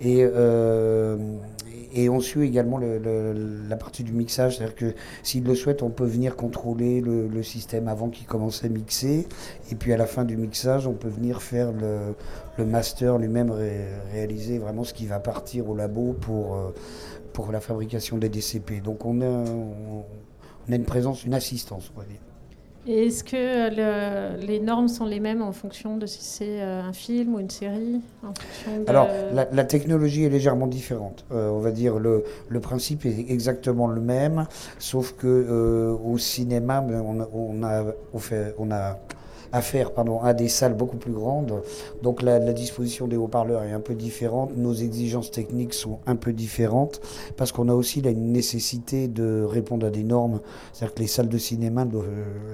Et, 0.00 0.24
et 1.94 2.08
on 2.08 2.20
suit 2.20 2.46
également 2.46 2.78
la 2.78 3.76
partie 3.76 4.04
du 4.04 4.12
mixage, 4.12 4.56
c'est-à-dire 4.56 4.74
que 4.76 4.94
s'ils 5.22 5.44
le 5.44 5.54
souhaitent, 5.54 5.82
on 5.82 5.90
peut 5.90 6.04
venir 6.04 6.36
contrôler 6.36 7.00
le, 7.00 7.42
système 7.42 7.88
avant 7.88 8.08
qu'il 8.08 8.26
commence 8.26 8.64
à 8.64 8.68
mixer, 8.68 9.26
et 9.70 9.74
puis 9.74 9.92
à 9.92 9.96
la 9.96 10.06
fin 10.06 10.24
du 10.24 10.36
mixage, 10.36 10.86
on 10.86 10.92
peut 10.92 11.08
venir 11.08 11.40
faire 11.40 11.72
le, 11.72 12.64
master 12.64 13.18
lui-même, 13.18 13.52
réaliser 14.12 14.58
vraiment 14.58 14.84
ce 14.84 14.92
qui 14.92 15.06
va 15.06 15.20
partir 15.20 15.70
au 15.70 15.76
labo 15.76 16.14
pour, 16.20 16.56
euh, 16.56 16.74
pour 17.32 17.52
la 17.52 17.60
fabrication 17.60 18.18
des 18.18 18.28
DCP. 18.28 18.80
Donc 18.82 19.04
on 19.06 19.20
a, 19.20 19.24
on 19.24 20.72
a 20.72 20.74
une 20.74 20.84
présence, 20.84 21.24
une 21.24 21.34
assistance, 21.34 21.90
on 21.96 22.00
va 22.00 22.06
dire. 22.06 22.20
Est-ce 22.88 23.22
que 23.22 24.46
les 24.46 24.60
normes 24.60 24.88
sont 24.88 25.04
les 25.04 25.20
mêmes 25.20 25.42
en 25.42 25.52
fonction 25.52 25.98
de 25.98 26.06
si 26.06 26.22
c'est 26.22 26.62
euh, 26.62 26.80
un 26.80 26.94
film 26.94 27.34
ou 27.34 27.38
une 27.38 27.50
série 27.50 28.00
Alors, 28.86 29.08
la, 29.32 29.64
technologie 29.64 30.24
est 30.24 30.30
légèrement 30.30 30.66
différente. 30.66 31.26
Euh, 31.30 31.50
on 31.50 31.58
va 31.58 31.70
dire 31.70 31.98
le, 31.98 32.24
le 32.48 32.60
principe 32.60 33.04
est 33.04 33.26
exactement 33.28 33.88
le 33.88 34.00
même, 34.00 34.46
sauf 34.78 35.12
que 35.12 35.26
euh, 35.26 35.94
au 36.02 36.16
cinéma, 36.16 36.80
ben, 36.80 37.04
on 37.04 37.62
a 38.70 38.98
à 39.52 39.62
faire 39.62 39.92
pardon, 39.92 40.20
à 40.20 40.34
des 40.34 40.48
salles 40.48 40.74
beaucoup 40.74 40.96
plus 40.96 41.12
grandes. 41.12 41.62
Donc 42.02 42.22
la, 42.22 42.38
disposition 42.52 43.06
des 43.06 43.16
haut-parleurs 43.16 43.62
est 43.62 43.72
un 43.72 43.80
peu 43.80 43.94
différente, 43.94 44.56
nos 44.56 44.72
exigences 44.72 45.30
techniques 45.30 45.74
sont 45.74 45.98
un 46.06 46.16
peu 46.16 46.32
différentes, 46.32 47.00
parce 47.36 47.52
qu'on 47.52 47.68
a 47.68 47.74
aussi 47.74 48.00
la 48.00 48.12
nécessité 48.12 49.06
de 49.08 49.44
répondre 49.44 49.86
à 49.86 49.90
des 49.90 50.02
normes. 50.02 50.40
C'est-à-dire 50.72 50.94
que 50.94 51.00
les 51.00 51.06
salles 51.06 51.28
de 51.28 51.38
cinéma, 51.38 51.86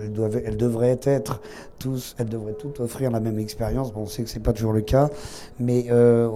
elles, 0.02 0.12
doivent, 0.12 0.40
elles 0.44 0.56
devraient 0.56 0.98
être 1.04 1.40
tous, 1.78 2.14
elles 2.18 2.28
devraient 2.28 2.54
toutes 2.54 2.80
offrir 2.80 3.10
la 3.10 3.20
même 3.20 3.38
expérience. 3.38 3.92
Bon, 3.92 4.02
on 4.02 4.06
sait 4.06 4.22
que 4.22 4.28
c'est 4.30 4.40
pas 4.40 4.52
toujours 4.52 4.72
le 4.72 4.80
cas, 4.80 5.10
mais 5.58 5.86
euh, 5.90 6.28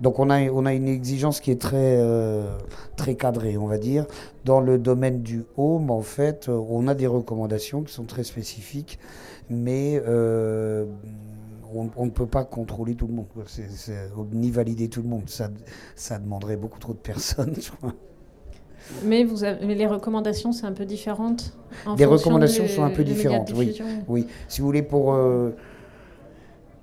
donc 0.00 0.18
on 0.18 0.28
a, 0.30 0.42
on 0.50 0.66
a 0.66 0.74
une 0.74 0.88
exigence 0.88 1.40
qui 1.40 1.50
est 1.50 1.60
très, 1.60 1.96
euh, 1.98 2.46
très 2.96 3.14
cadrée, 3.14 3.56
on 3.56 3.66
va 3.66 3.78
dire. 3.78 4.06
Dans 4.44 4.60
le 4.60 4.78
domaine 4.78 5.22
du 5.22 5.44
home, 5.56 5.90
en 5.90 6.02
fait, 6.02 6.48
on 6.48 6.86
a 6.86 6.94
des 6.94 7.06
recommandations 7.06 7.82
qui 7.82 7.92
sont 7.92 8.04
très 8.04 8.24
spécifiques 8.24 8.98
mais 9.50 10.02
euh, 10.06 10.86
on, 11.74 12.04
ne 12.04 12.10
peut 12.10 12.26
pas 12.26 12.44
contrôler 12.44 12.94
tout 12.94 13.06
le 13.06 13.14
monde, 13.14 13.26
ni 14.32 14.50
valider 14.50 14.88
tout 14.88 15.02
le 15.02 15.08
monde. 15.08 15.28
Ça, 15.28 15.50
ça 15.94 16.18
demanderait 16.18 16.56
beaucoup 16.56 16.78
trop 16.78 16.92
de 16.92 16.98
personnes. 16.98 17.54
Mais, 19.04 19.24
vous 19.24 19.38
les 19.62 19.86
recommandations, 19.86 20.52
c'est 20.52 20.64
un 20.64 20.72
peu 20.72 20.84
différentes 20.84 21.52
Les 21.98 22.04
recommandations 22.04 22.68
sont 22.68 22.84
un 22.84 22.90
peu 22.90 23.02
différentes, 23.02 23.52
oui. 23.56 23.76
oui. 24.06 24.26
Si 24.46 24.60
vous 24.60 24.66
voulez, 24.68 24.84
pour, 24.84 25.12
euh, 25.12 25.50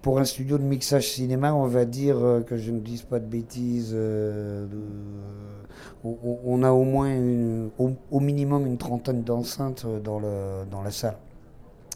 pour 0.02 0.19
un 0.19 0.26
studio 0.26 0.58
de 0.58 0.63
mixage 0.63 1.08
cinéma, 1.08 1.54
on 1.54 1.65
va 1.65 1.86
dire, 1.86 2.17
euh, 2.17 2.41
que 2.41 2.58
je 2.58 2.71
ne 2.71 2.82
dise 2.82 3.04
pas 3.04 3.19
de 3.19 3.26
bêtises, 3.26 3.95
on, 6.04 6.62
a 6.62 6.71
au 6.71 6.84
moins, 6.84 7.15
au, 7.80 8.19
minimum 8.19 8.65
une 8.67 8.78
trentaine 8.78 9.23
d'enceintes 9.23 9.86
dans, 10.04 10.19
dans 10.69 10.82
la 10.82 10.91
salle 10.91 11.15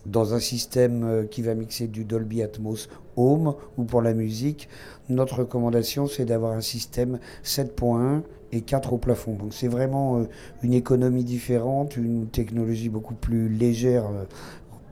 dans 0.07 0.33
un 0.33 0.39
système 0.39 1.03
euh, 1.03 1.23
qui 1.25 1.41
va 1.41 1.53
mixer 1.53 1.87
du 1.87 2.05
Dolby 2.05 2.41
Atmos 2.41 2.89
Home 3.15 3.55
ou 3.77 3.83
pour 3.83 4.01
la 4.01 4.13
musique, 4.13 4.69
notre 5.09 5.39
recommandation 5.39 6.07
c'est 6.07 6.25
d'avoir 6.25 6.53
un 6.53 6.61
système 6.61 7.19
7.1 7.43 8.21
et 8.53 8.61
4 8.61 8.93
au 8.93 8.97
plafond. 8.97 9.33
Donc 9.33 9.53
c'est 9.53 9.67
vraiment 9.67 10.17
euh, 10.17 10.23
une 10.63 10.73
économie 10.73 11.23
différente, 11.23 11.97
une 11.97 12.27
technologie 12.27 12.89
beaucoup 12.89 13.15
plus 13.15 13.49
légère 13.49 14.05
euh, 14.05 14.23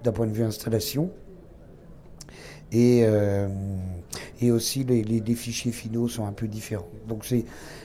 d'un 0.04 0.12
point 0.12 0.28
de 0.28 0.34
vue 0.34 0.43
installation. 0.43 1.10
Et, 2.71 3.06
et 4.41 4.51
aussi 4.51 4.84
les, 4.84 5.01
les, 5.04 5.36
fichiers 5.36 5.71
finaux 5.71 6.10
sont 6.10 6.25
un 6.25 6.34
peu 6.34 6.47
différents. 6.47 6.89
Donc 7.08 7.23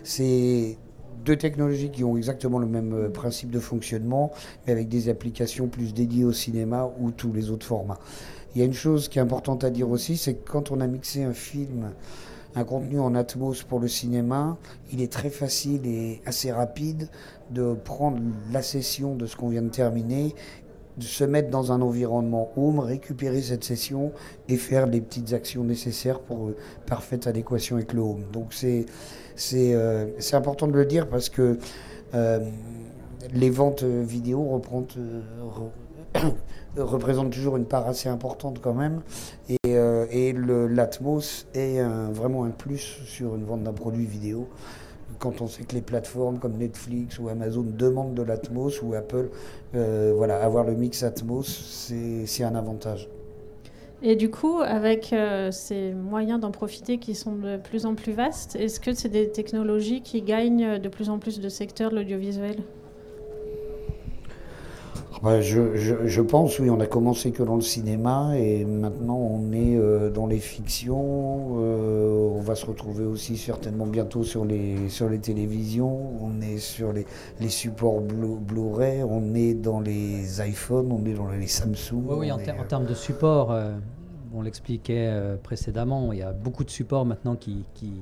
c'est 0.03 0.79
deux 1.25 1.37
technologies 1.37 1.91
qui 1.91 2.05
ont 2.05 2.17
exactement 2.17 2.59
le 2.59 2.67
même 2.67 2.93
euh, 2.93 3.09
principe 3.09 3.51
de 3.51 3.61
fonctionnement, 3.61 4.33
mais 4.67 4.73
avec 4.73 4.89
des 4.89 5.09
applications 5.09 5.69
plus 5.69 5.95
dédiées 5.95 6.25
au 6.25 6.33
cinéma 6.33 6.91
ou 6.99 7.11
tous 7.11 7.33
les 7.33 7.51
autres 7.51 7.67
formats. 7.67 7.99
Il 8.55 8.59
y 8.59 8.63
a 8.63 8.65
une 8.65 8.75
chose 8.75 9.09
qui 9.09 9.19
est 9.19 9.23
importante 9.23 9.63
à 9.65 9.71
dire 9.71 9.89
aussi, 9.91 10.17
c'est 10.17 10.35
que 10.35 10.51
quand 10.51 10.71
on 10.71 10.81
a 10.81 10.87
mixé 10.87 11.23
un 11.23 11.33
film, 11.33 11.93
un 12.57 12.65
contenu 12.65 12.99
en 12.99 13.15
Atmos 13.15 13.63
pour 13.63 13.79
le 13.79 13.87
cinéma, 13.87 14.59
il 14.93 15.01
est 15.01 15.13
très 15.13 15.31
facile 15.31 15.87
et 15.87 16.21
assez 16.27 16.51
rapide 16.51 17.09
de 17.51 17.75
prendre 17.75 18.19
la 18.53 18.63
session 18.63 19.15
de 19.15 19.27
ce 19.27 19.37
qu'on 19.37 19.49
vient 19.49 19.63
de 19.63 19.69
terminer 19.69 20.35
de 21.01 21.05
se 21.05 21.25
mettre 21.25 21.51
dans 21.51 21.73
un 21.73 21.81
environnement 21.81 22.51
home, 22.57 22.79
récupérer 22.79 23.43
cette 23.43 23.65
session 23.65 24.13
et 24.49 24.57
faire 24.57 24.87
les 24.87 25.01
petites 25.01 25.33
actions 25.33 25.65
nécessaires 25.65 26.21
pour 26.21 26.49
euh, 26.49 26.57
parfaite 26.87 27.27
adéquation 27.27 27.77
avec 27.77 27.93
le 27.93 28.01
home. 28.01 28.25
Donc 28.33 28.53
c'est 28.53 28.87
c'est 29.41 30.35
important 30.35 30.67
de 30.67 30.73
le 30.73 30.85
dire 30.85 31.09
parce 31.09 31.29
que 31.29 31.59
euh, 32.15 32.41
les 33.33 33.51
ventes 33.51 33.85
vidéo 33.85 34.61
euh, 34.97 36.21
représentent 36.77 37.33
toujours 37.33 37.57
une 37.57 37.65
part 37.65 37.87
assez 37.89 38.09
importante 38.09 38.61
quand 38.61 38.75
même. 38.75 39.01
Et, 39.49 39.57
et 39.73 40.33
l'Atmos 40.33 41.47
est 41.55 41.83
vraiment 42.13 42.45
un 42.45 42.51
plus 42.51 43.01
sur 43.07 43.35
une 43.35 43.45
vente 43.45 43.63
d'un 43.63 43.73
produit 43.73 44.07
vidéo 44.07 44.49
quand 45.19 45.43
on 45.43 45.49
sait 45.49 45.65
que 45.65 45.75
les 45.75 45.83
plateformes 45.83 46.39
comme 46.39 46.57
Netflix 46.57 47.19
ou 47.19 47.29
Amazon 47.29 47.63
demandent 47.63 48.15
de 48.15 48.23
l'Atmos 48.23 48.81
ou 48.83 48.95
Apple, 48.95 49.29
voilà, 49.73 50.43
avoir 50.43 50.65
le 50.65 50.75
mix 50.75 51.03
Atmos, 51.03 51.45
c'est 52.27 52.45
un 52.45 52.55
avantage. 52.55 53.09
Et 54.03 54.17
du 54.17 54.31
coup, 54.31 54.61
avec 54.61 55.13
euh, 55.13 55.51
ces 55.51 55.93
moyens 55.93 56.41
d'en 56.41 56.51
profiter 56.51 56.99
qui 56.99 57.15
sont 57.15 57.37
de 57.37 57.59
plus 57.59 57.85
en 57.85 57.95
plus 57.95 58.13
vastes, 58.13 58.57
est-ce 58.57 58.81
que 58.81 58.95
c'est 58.95 59.11
des 59.11 59.31
technologies 59.31 60.03
qui 60.03 60.23
gagnent 60.23 60.79
de 60.79 60.89
plus 60.89 61.11
en 61.11 61.19
plus 61.19 61.39
de 61.41 61.49
secteurs 61.51 61.91
de 61.91 61.97
l'audiovisuel? 61.97 62.65
Je, 65.41 66.07
je, 66.07 66.21
pense, 66.23 66.59
oui, 66.59 66.71
on 66.71 66.81
a 66.81 66.87
commencé 66.87 67.33
que 67.33 67.43
dans 67.43 67.57
le 67.57 67.63
cinéma 67.63 68.33
et 68.37 68.65
maintenant 68.65 69.17
on 69.17 69.53
est 69.53 69.77
euh, 69.77 70.11
dans 70.11 70.27
les 70.27 70.39
fictions. 70.39 71.59
Euh, 71.59 72.31
on 72.37 72.41
va 72.41 72.55
se 72.55 72.67
retrouver 72.67 73.05
aussi 73.05 73.37
certainement 73.37 73.87
bientôt 73.87 74.23
sur 74.25 74.45
les, 74.45 74.89
sur 74.89 75.09
les 75.09 75.19
télévisions. 75.19 76.13
On 76.23 76.41
est 76.41 76.59
sur 76.59 76.93
les, 76.93 77.07
les 77.41 77.49
supports 77.49 78.01
Blu-ray, 78.01 79.03
on 79.03 79.35
est 79.35 79.55
dans 79.55 79.81
les 79.81 80.41
iPhones, 80.41 80.93
on 80.93 81.05
est 81.05 81.15
dans 81.15 81.29
les 81.29 81.47
Samsung. 81.47 82.05
Oui, 82.07 82.17
oui 82.19 82.33
en, 82.33 82.37
en, 82.37 82.65
termes 82.69 82.87
de 82.87 82.95
support, 82.95 83.53
euh, 83.53 83.73
on 84.33 84.43
l'expliquait 84.43 85.13
précédemment, 85.43 86.13
il 86.13 86.21
y 86.21 86.23
a 86.23 86.33
beaucoup 86.33 86.65
de 86.65 86.71
supports 86.71 87.05
maintenant 87.05 87.35
qui, 87.35 87.65
qui, 87.75 87.93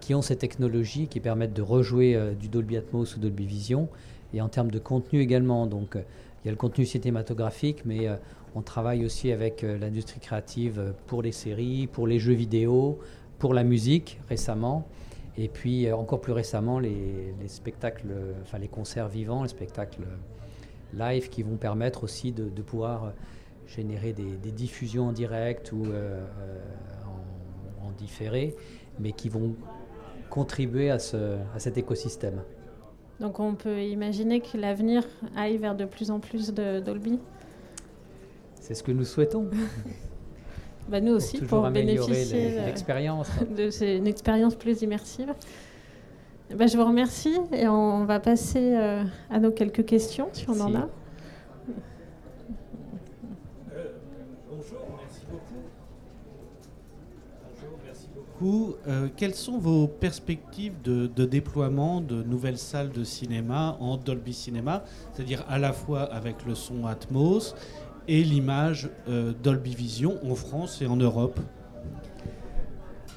qui 0.00 0.14
ont 0.14 0.22
ces 0.22 0.36
technologies 0.36 1.06
qui 1.06 1.20
permettent 1.20 1.54
de 1.54 1.62
rejouer 1.62 2.18
du 2.40 2.48
Dolby 2.48 2.76
Atmos 2.76 3.16
ou 3.16 3.20
Dolby 3.20 3.46
Vision 3.46 3.88
et 4.34 4.40
en 4.40 4.48
termes 4.48 4.70
de 4.70 4.80
contenu 4.80 5.20
également. 5.20 5.66
Donc, 5.66 5.96
il 6.44 6.48
y 6.48 6.50
a 6.50 6.52
le 6.52 6.58
contenu 6.58 6.84
cinématographique, 6.84 7.86
mais 7.86 8.06
euh, 8.06 8.16
on 8.54 8.60
travaille 8.60 9.06
aussi 9.06 9.32
avec 9.32 9.64
euh, 9.64 9.78
l'industrie 9.78 10.20
créative 10.20 10.78
euh, 10.78 10.92
pour 11.06 11.22
les 11.22 11.32
séries, 11.32 11.86
pour 11.86 12.06
les 12.06 12.18
jeux 12.18 12.34
vidéo, 12.34 12.98
pour 13.38 13.54
la 13.54 13.64
musique 13.64 14.20
récemment. 14.28 14.86
Et 15.38 15.48
puis 15.48 15.90
encore 15.90 16.20
plus 16.20 16.34
récemment, 16.34 16.78
les, 16.78 17.34
spectacles, 17.48 18.14
enfin 18.42 18.58
les 18.58 18.68
concerts 18.68 19.08
vivants, 19.08 19.42
les 19.42 19.48
spectacles 19.48 20.04
live 20.92 21.28
qui 21.28 21.42
vont 21.42 21.56
permettre 21.56 22.04
aussi 22.04 22.30
de, 22.30 22.44
pouvoir 22.62 23.12
générer 23.66 24.12
des, 24.12 24.52
diffusions 24.52 25.08
en 25.08 25.12
direct 25.12 25.72
ou 25.72 25.86
en, 27.82 27.90
différé, 27.98 28.54
mais 29.00 29.10
qui 29.10 29.28
vont 29.28 29.56
contribuer 30.30 30.90
à 30.90 31.00
cet 31.00 31.78
écosystème. 31.78 32.40
Donc 33.20 33.40
on 33.40 33.54
peut 33.54 33.82
imaginer 33.82 34.40
que 34.40 34.56
l'avenir 34.56 35.04
aille 35.36 35.56
vers 35.56 35.74
de 35.74 35.84
plus 35.84 36.10
en 36.10 36.20
plus 36.20 36.52
de 36.52 36.80
Dolby 36.80 37.18
C'est 38.60 38.74
ce 38.74 38.82
que 38.82 38.92
nous 38.92 39.04
souhaitons. 39.04 39.48
bah 40.88 41.00
nous 41.00 41.12
aussi, 41.12 41.38
pour, 41.38 41.68
bénéficier 41.70 42.60
de 42.60 42.66
l'expérience. 42.66 43.30
C'est 43.70 43.96
une 43.96 44.06
expérience 44.06 44.54
plus 44.54 44.82
immersive. 44.82 45.32
Bah, 46.54 46.66
je 46.66 46.76
vous 46.76 46.84
remercie 46.84 47.36
et 47.52 47.66
on 47.68 48.04
va 48.04 48.20
passer 48.20 48.74
euh, 48.74 49.02
à 49.30 49.38
nos 49.38 49.50
quelques 49.50 49.84
questions, 49.86 50.28
si 50.32 50.48
on 50.48 50.60
en 50.60 50.74
a. 50.74 50.88
Euh, 58.42 59.08
quelles 59.16 59.34
sont 59.34 59.58
vos 59.58 59.86
perspectives 59.86 60.74
de, 60.82 61.06
déploiement 61.24 62.00
de 62.00 62.22
nouvelles 62.22 62.58
salles 62.58 62.90
de 62.90 63.04
cinéma 63.04 63.76
en 63.80 63.96
Dolby 63.96 64.32
Cinema, 64.32 64.82
c'est-à-dire 65.12 65.44
à 65.48 65.58
la 65.58 65.72
fois 65.72 66.02
avec 66.02 66.44
le 66.44 66.54
son 66.54 66.86
Atmos 66.86 67.54
et 68.08 68.22
l'image 68.22 68.90
euh, 69.08 69.32
Dolby 69.42 69.74
Vision 69.74 70.18
en 70.28 70.34
France 70.34 70.82
et 70.82 70.86
en 70.86 70.96
Europe? 70.96 71.38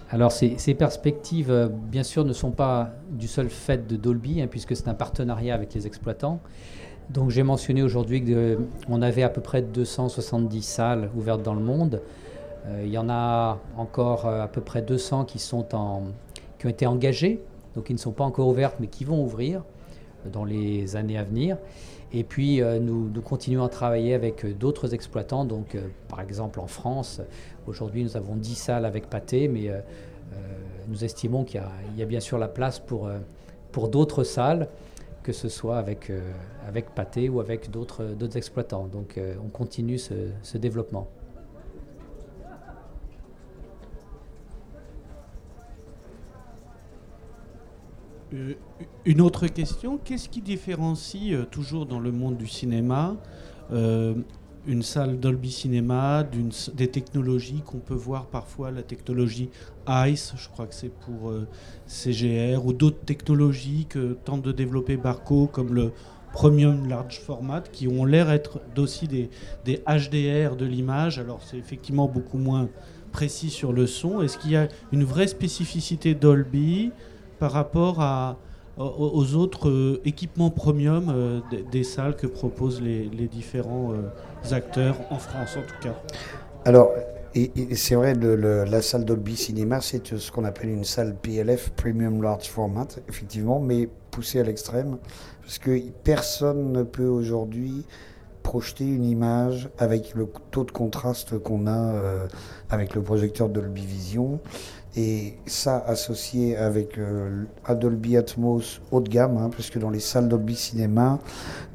Alors 0.10 0.32
ces, 0.32 0.56
perspectives, 0.76 1.52
euh, 1.52 1.68
bien 1.68 2.04
sûr, 2.04 2.24
ne 2.24 2.32
sont 2.32 2.52
pas 2.52 2.94
du 3.10 3.28
seul 3.28 3.50
fait 3.50 3.88
de 3.88 3.98
Dolby, 3.98 4.42
hein, 4.42 4.48
puisque 4.48 4.76
c'est 4.76 4.88
un 4.88 4.94
partenariat 4.94 5.54
avec 5.54 5.74
les 5.74 5.88
exploitants. 5.88 6.40
Donc 7.10 7.32
j'ai 7.32 7.44
mentionné 7.44 7.82
aujourd'hui 7.82 8.24
qu'on 8.86 9.02
avait 9.02 9.24
à 9.24 9.30
peu 9.30 9.42
près 9.42 9.62
270 9.62 10.62
salles 10.62 11.10
ouvertes 11.16 11.42
dans 11.42 11.56
le 11.56 11.62
monde. 11.62 12.02
Euh, 12.68 12.84
il 12.86 12.92
y 12.92 12.98
en 12.98 13.10
a 13.10 13.60
encore 13.78 14.26
euh, 14.26 14.44
à 14.44 14.48
peu 14.48 14.62
près 14.62 14.82
200 14.82 15.26
qui, 15.26 15.42
ont 15.54 16.14
été 16.66 16.86
engagés, 16.86 17.42
donc 17.76 17.86
qui 17.86 17.94
ne 17.94 18.00
sont 18.00 18.12
pas 18.12 18.24
encore 18.24 18.48
ouvertes, 18.48 18.78
mais 18.80 18.88
qui 18.88 19.06
vont 19.06 19.24
ouvrir 19.24 19.64
euh, 20.26 20.30
dans 20.30 20.44
les 20.44 20.96
années 20.96 21.18
à 21.18 21.24
venir. 21.24 21.58
Et 22.14 22.24
puis, 22.24 22.62
nous, 22.80 23.12
continuons 23.22 23.66
à 23.66 23.70
travailler 23.70 24.14
avec 24.14 24.58
d'autres 24.58 24.94
exploitants. 24.94 25.44
Donc, 25.44 25.76
par 26.08 26.22
exemple, 26.22 26.62
en 26.62 26.68
France, 26.68 27.20
aujourd'hui, 27.68 28.02
nous 28.02 28.16
avons 28.16 28.38
10 28.38 28.56
salles 28.56 28.86
avec 28.86 29.10
Pâté, 29.10 29.50
mais 29.50 29.70
nous 30.88 31.04
estimons 31.04 31.44
qu'il 31.44 31.62
y, 31.98 32.02
a 32.02 32.06
bien 32.06 32.22
sûr 32.22 32.38
la 32.38 32.48
place 32.48 32.80
pour, 32.80 33.10
d'autres 33.90 34.24
salles 34.24 34.70
que 35.22 35.34
ce 35.34 35.50
soit 35.50 35.80
avec, 35.80 36.10
avec 36.66 36.96
Pathé 36.96 37.28
ou 37.28 37.42
avec 37.42 37.70
d'autres 37.70 38.38
exploitants. 38.38 38.88
Donc 38.88 39.20
on 39.44 39.50
continue 39.50 39.98
ce 39.98 40.58
développement. 40.58 41.10
Euh, 48.38 48.54
une 49.06 49.22
autre 49.22 49.48
question, 49.48 49.98
qu'est-ce 49.98 50.30
qui 50.30 50.42
différencie, 50.42 51.34
euh, 51.34 51.46
toujours 51.46 51.86
dans 51.86 52.00
le 52.00 52.12
monde 52.12 52.38
du 52.38 52.48
cinéma, 52.48 53.16
euh, 53.72 54.16
une 54.66 54.84
salle 54.84 55.20
Dolby 55.20 55.50
Cinéma 55.50 56.26
des 56.74 56.90
technologies 56.90 57.62
qu'on 57.66 57.80
peut 57.80 57.94
voir 57.94 58.26
parfois, 58.26 58.70
la 58.70 58.84
technologie 58.84 59.50
ICE, 59.88 60.34
je 60.36 60.50
crois 60.50 60.68
que 60.68 60.76
c'est 60.76 60.92
pour 60.92 61.32
CGR, 61.86 62.66
ou 62.66 62.74
d'autres 62.74 63.00
technologies 63.06 63.86
que 63.88 64.18
tente 64.26 64.42
de 64.42 64.52
développer 64.52 64.98
Barco, 64.98 65.48
comme 65.48 65.74
le 65.74 65.94
Premium 66.34 66.90
Large 66.90 67.22
Format, 67.22 67.62
qui 67.62 67.88
ont 67.88 68.04
l'air 68.04 68.30
être 68.30 68.60
aussi 68.78 69.08
des, 69.08 69.30
des 69.64 69.82
HDR 69.88 70.58
de 70.58 70.66
l'image. 70.66 71.18
Alors 71.18 71.42
c'est 71.44 71.58
effectivement 71.58 72.10
beaucoup 72.10 72.38
moins 72.38 72.68
précis 73.14 73.50
sur 73.50 73.72
le 73.72 73.88
son. 73.88 74.22
Est-ce 74.22 74.38
qu'il 74.38 74.52
y 74.52 74.58
a 74.58 74.68
une 74.92 75.06
vraie 75.06 75.28
spécificité 75.28 76.14
Dolby 76.14 76.92
par 77.40 77.52
rapport 77.52 78.02
aux 78.78 79.36
autres 79.36 79.70
euh, 79.70 80.02
équipements 80.06 80.52
premium 80.52 81.10
euh, 81.10 81.40
des, 81.72 81.84
salles 81.84 82.16
que 82.16 82.28
proposent 82.28 82.82
les, 82.82 83.10
différents 83.28 83.92
euh, 83.94 84.54
acteurs 84.54 84.98
en 85.10 85.18
France 85.18 85.58
en 85.58 85.62
tout 85.62 85.82
cas 85.82 85.96
Alors, 86.64 86.92
et, 87.34 87.76
c'est 87.76 87.96
vrai, 87.96 88.14
la 88.16 88.82
salle 88.82 89.06
Dolby 89.06 89.36
Cinema, 89.36 89.82
c'est 89.82 90.18
ce 90.18 90.32
qu'on 90.32 90.44
appelle 90.44 90.70
une 90.70 90.84
salle 90.84 91.16
PLF, 91.16 91.72
Premium 91.72 92.22
Large 92.22 92.48
Format, 92.50 92.88
effectivement, 93.08 93.60
mais 93.60 93.90
poussée 94.10 94.40
à 94.40 94.44
l'extrême, 94.44 94.98
parce 95.42 95.60
que 95.60 95.80
personne 96.04 96.72
ne 96.72 96.84
peut 96.84 97.06
aujourd'hui 97.06 97.86
projeter 98.42 98.86
une 98.86 99.04
image 99.04 99.70
avec 99.78 100.16
le 100.16 100.28
taux 100.50 100.64
de 100.64 100.72
contraste 100.72 101.38
qu'on 101.38 101.68
a 101.68 102.02
avec 102.72 102.96
le 102.96 103.04
projecteur 103.04 103.50
Dolby 103.50 103.86
Vision. 103.86 104.40
Et 104.98 105.36
ça 105.46 105.78
associé 105.86 106.58
avec 106.58 106.98
euh, 106.98 107.46
Dolby 107.70 108.18
Atmos 108.18 108.82
haut 108.92 109.00
de 109.00 109.08
gamme, 109.10 109.38
hein, 109.38 109.52
parce 109.52 109.70
que 109.70 109.78
dans 109.78 109.92
les 109.92 110.00
salles 110.00 110.28
Dolby 110.28 110.56
Cinéma, 110.56 111.20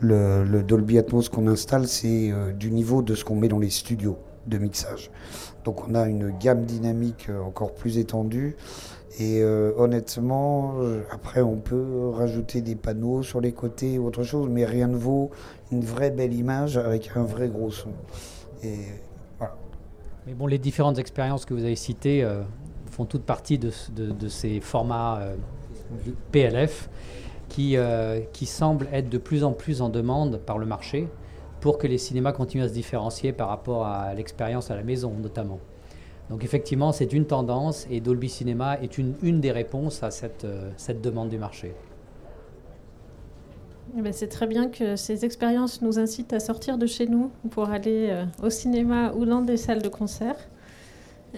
le, 0.00 0.62
Dolby 0.62 0.98
Atmos 0.98 1.28
qu'on 1.28 1.46
installe, 1.46 1.86
c'est 1.86 2.32
euh, 2.32 2.50
du 2.50 2.72
niveau 2.72 3.00
de 3.00 3.14
ce 3.14 3.24
qu'on 3.24 3.36
met 3.36 3.46
dans 3.46 3.60
les 3.60 3.70
studios 3.70 4.18
de 4.48 4.58
mixage. 4.58 5.12
Donc 5.62 5.88
on 5.88 5.94
a 5.94 6.08
une 6.08 6.36
gamme 6.36 6.64
dynamique 6.64 7.28
euh, 7.28 7.40
encore 7.42 7.74
plus 7.74 7.98
étendue. 7.98 8.56
Et 9.20 9.44
honnêtement, 9.44 10.76
après 11.10 11.42
on 11.42 11.56
peut 11.56 12.08
rajouter 12.14 12.62
des 12.62 12.74
panneaux 12.74 13.22
sur 13.22 13.42
les 13.42 13.52
côtés 13.52 13.98
ou 13.98 14.06
autre 14.06 14.22
chose, 14.22 14.48
mais 14.50 14.64
rien 14.64 14.88
ne 14.88 14.96
vaut 14.96 15.30
une 15.70 15.84
vraie 15.84 16.10
belle 16.10 16.32
image 16.32 16.78
avec 16.78 17.10
un 17.14 17.22
vrai 17.22 17.48
gros 17.50 17.70
son. 17.70 17.90
Mais 18.62 20.32
bon, 20.34 20.46
les 20.46 20.56
différentes 20.56 20.98
expériences 20.98 21.44
que 21.44 21.52
vous 21.52 21.64
avez 21.64 21.76
citées, 21.76 22.26
font 22.92 23.06
toute 23.06 23.22
partie 23.22 23.58
de, 23.58 23.70
ces 24.28 24.60
formats 24.60 25.18
euh, 25.20 25.34
PLF 26.30 26.90
qui, 27.48 27.76
euh, 27.76 28.20
qui 28.32 28.44
semblent 28.44 28.88
être 28.92 29.08
de 29.08 29.18
plus 29.18 29.44
en 29.44 29.52
plus 29.52 29.80
en 29.80 29.88
demande 29.88 30.38
par 30.38 30.58
le 30.58 30.66
marché 30.66 31.08
pour 31.60 31.78
que 31.78 31.86
les 31.86 31.98
cinémas 31.98 32.32
continuent 32.32 32.64
à 32.64 32.68
se 32.68 32.74
différencier 32.74 33.32
par 33.32 33.48
rapport 33.48 33.86
à 33.86 34.12
l'expérience 34.14 34.70
à 34.70 34.76
la 34.76 34.82
maison 34.82 35.12
notamment. 35.20 35.58
Donc 36.28 36.44
effectivement, 36.44 36.92
c'est 36.92 37.12
une 37.12 37.24
tendance 37.24 37.86
et 37.90 38.00
Dolby 38.00 38.28
Cinema 38.28 38.78
est 38.80 38.98
une, 38.98 39.14
une 39.22 39.40
des 39.40 39.52
réponses 39.52 40.02
à 40.02 40.10
cette, 40.10 40.44
euh, 40.44 40.70
cette 40.76 41.00
demande 41.00 41.30
du 41.30 41.38
marché. 41.38 41.74
Eh 43.96 44.02
ben, 44.02 44.12
c'est 44.12 44.28
très 44.28 44.46
bien 44.46 44.68
que 44.68 44.96
ces 44.96 45.24
expériences 45.24 45.80
nous 45.80 45.98
incitent 45.98 46.32
à 46.32 46.40
sortir 46.40 46.76
de 46.76 46.86
chez 46.86 47.06
nous 47.06 47.30
pour 47.50 47.70
aller 47.70 48.24
au 48.42 48.48
cinéma 48.48 49.12
ou 49.12 49.26
dans 49.26 49.42
des 49.42 49.58
salles 49.58 49.82
de 49.82 49.88
concert. 49.88 50.36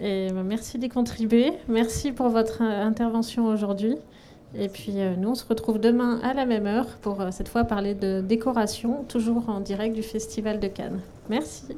Et 0.00 0.28
bah, 0.32 0.42
merci 0.42 0.78
d'y 0.78 0.88
contribuer. 0.88 1.52
Merci 1.68 2.12
pour 2.12 2.28
votre 2.28 2.62
euh, 2.62 2.84
intervention 2.84 3.46
aujourd'hui. 3.46 3.96
Et 4.56 4.68
puis 4.68 5.00
euh, 5.00 5.16
nous, 5.16 5.30
on 5.30 5.34
se 5.34 5.44
retrouve 5.44 5.80
demain 5.80 6.20
à 6.22 6.32
la 6.34 6.46
même 6.46 6.66
heure 6.66 6.86
pour 7.02 7.20
euh, 7.20 7.30
cette 7.30 7.48
fois 7.48 7.64
parler 7.64 7.94
de 7.94 8.20
décoration, 8.20 9.04
toujours 9.08 9.48
en 9.48 9.60
direct 9.60 9.94
du 9.94 10.02
Festival 10.02 10.60
de 10.60 10.68
Cannes. 10.68 11.00
Merci. 11.28 11.76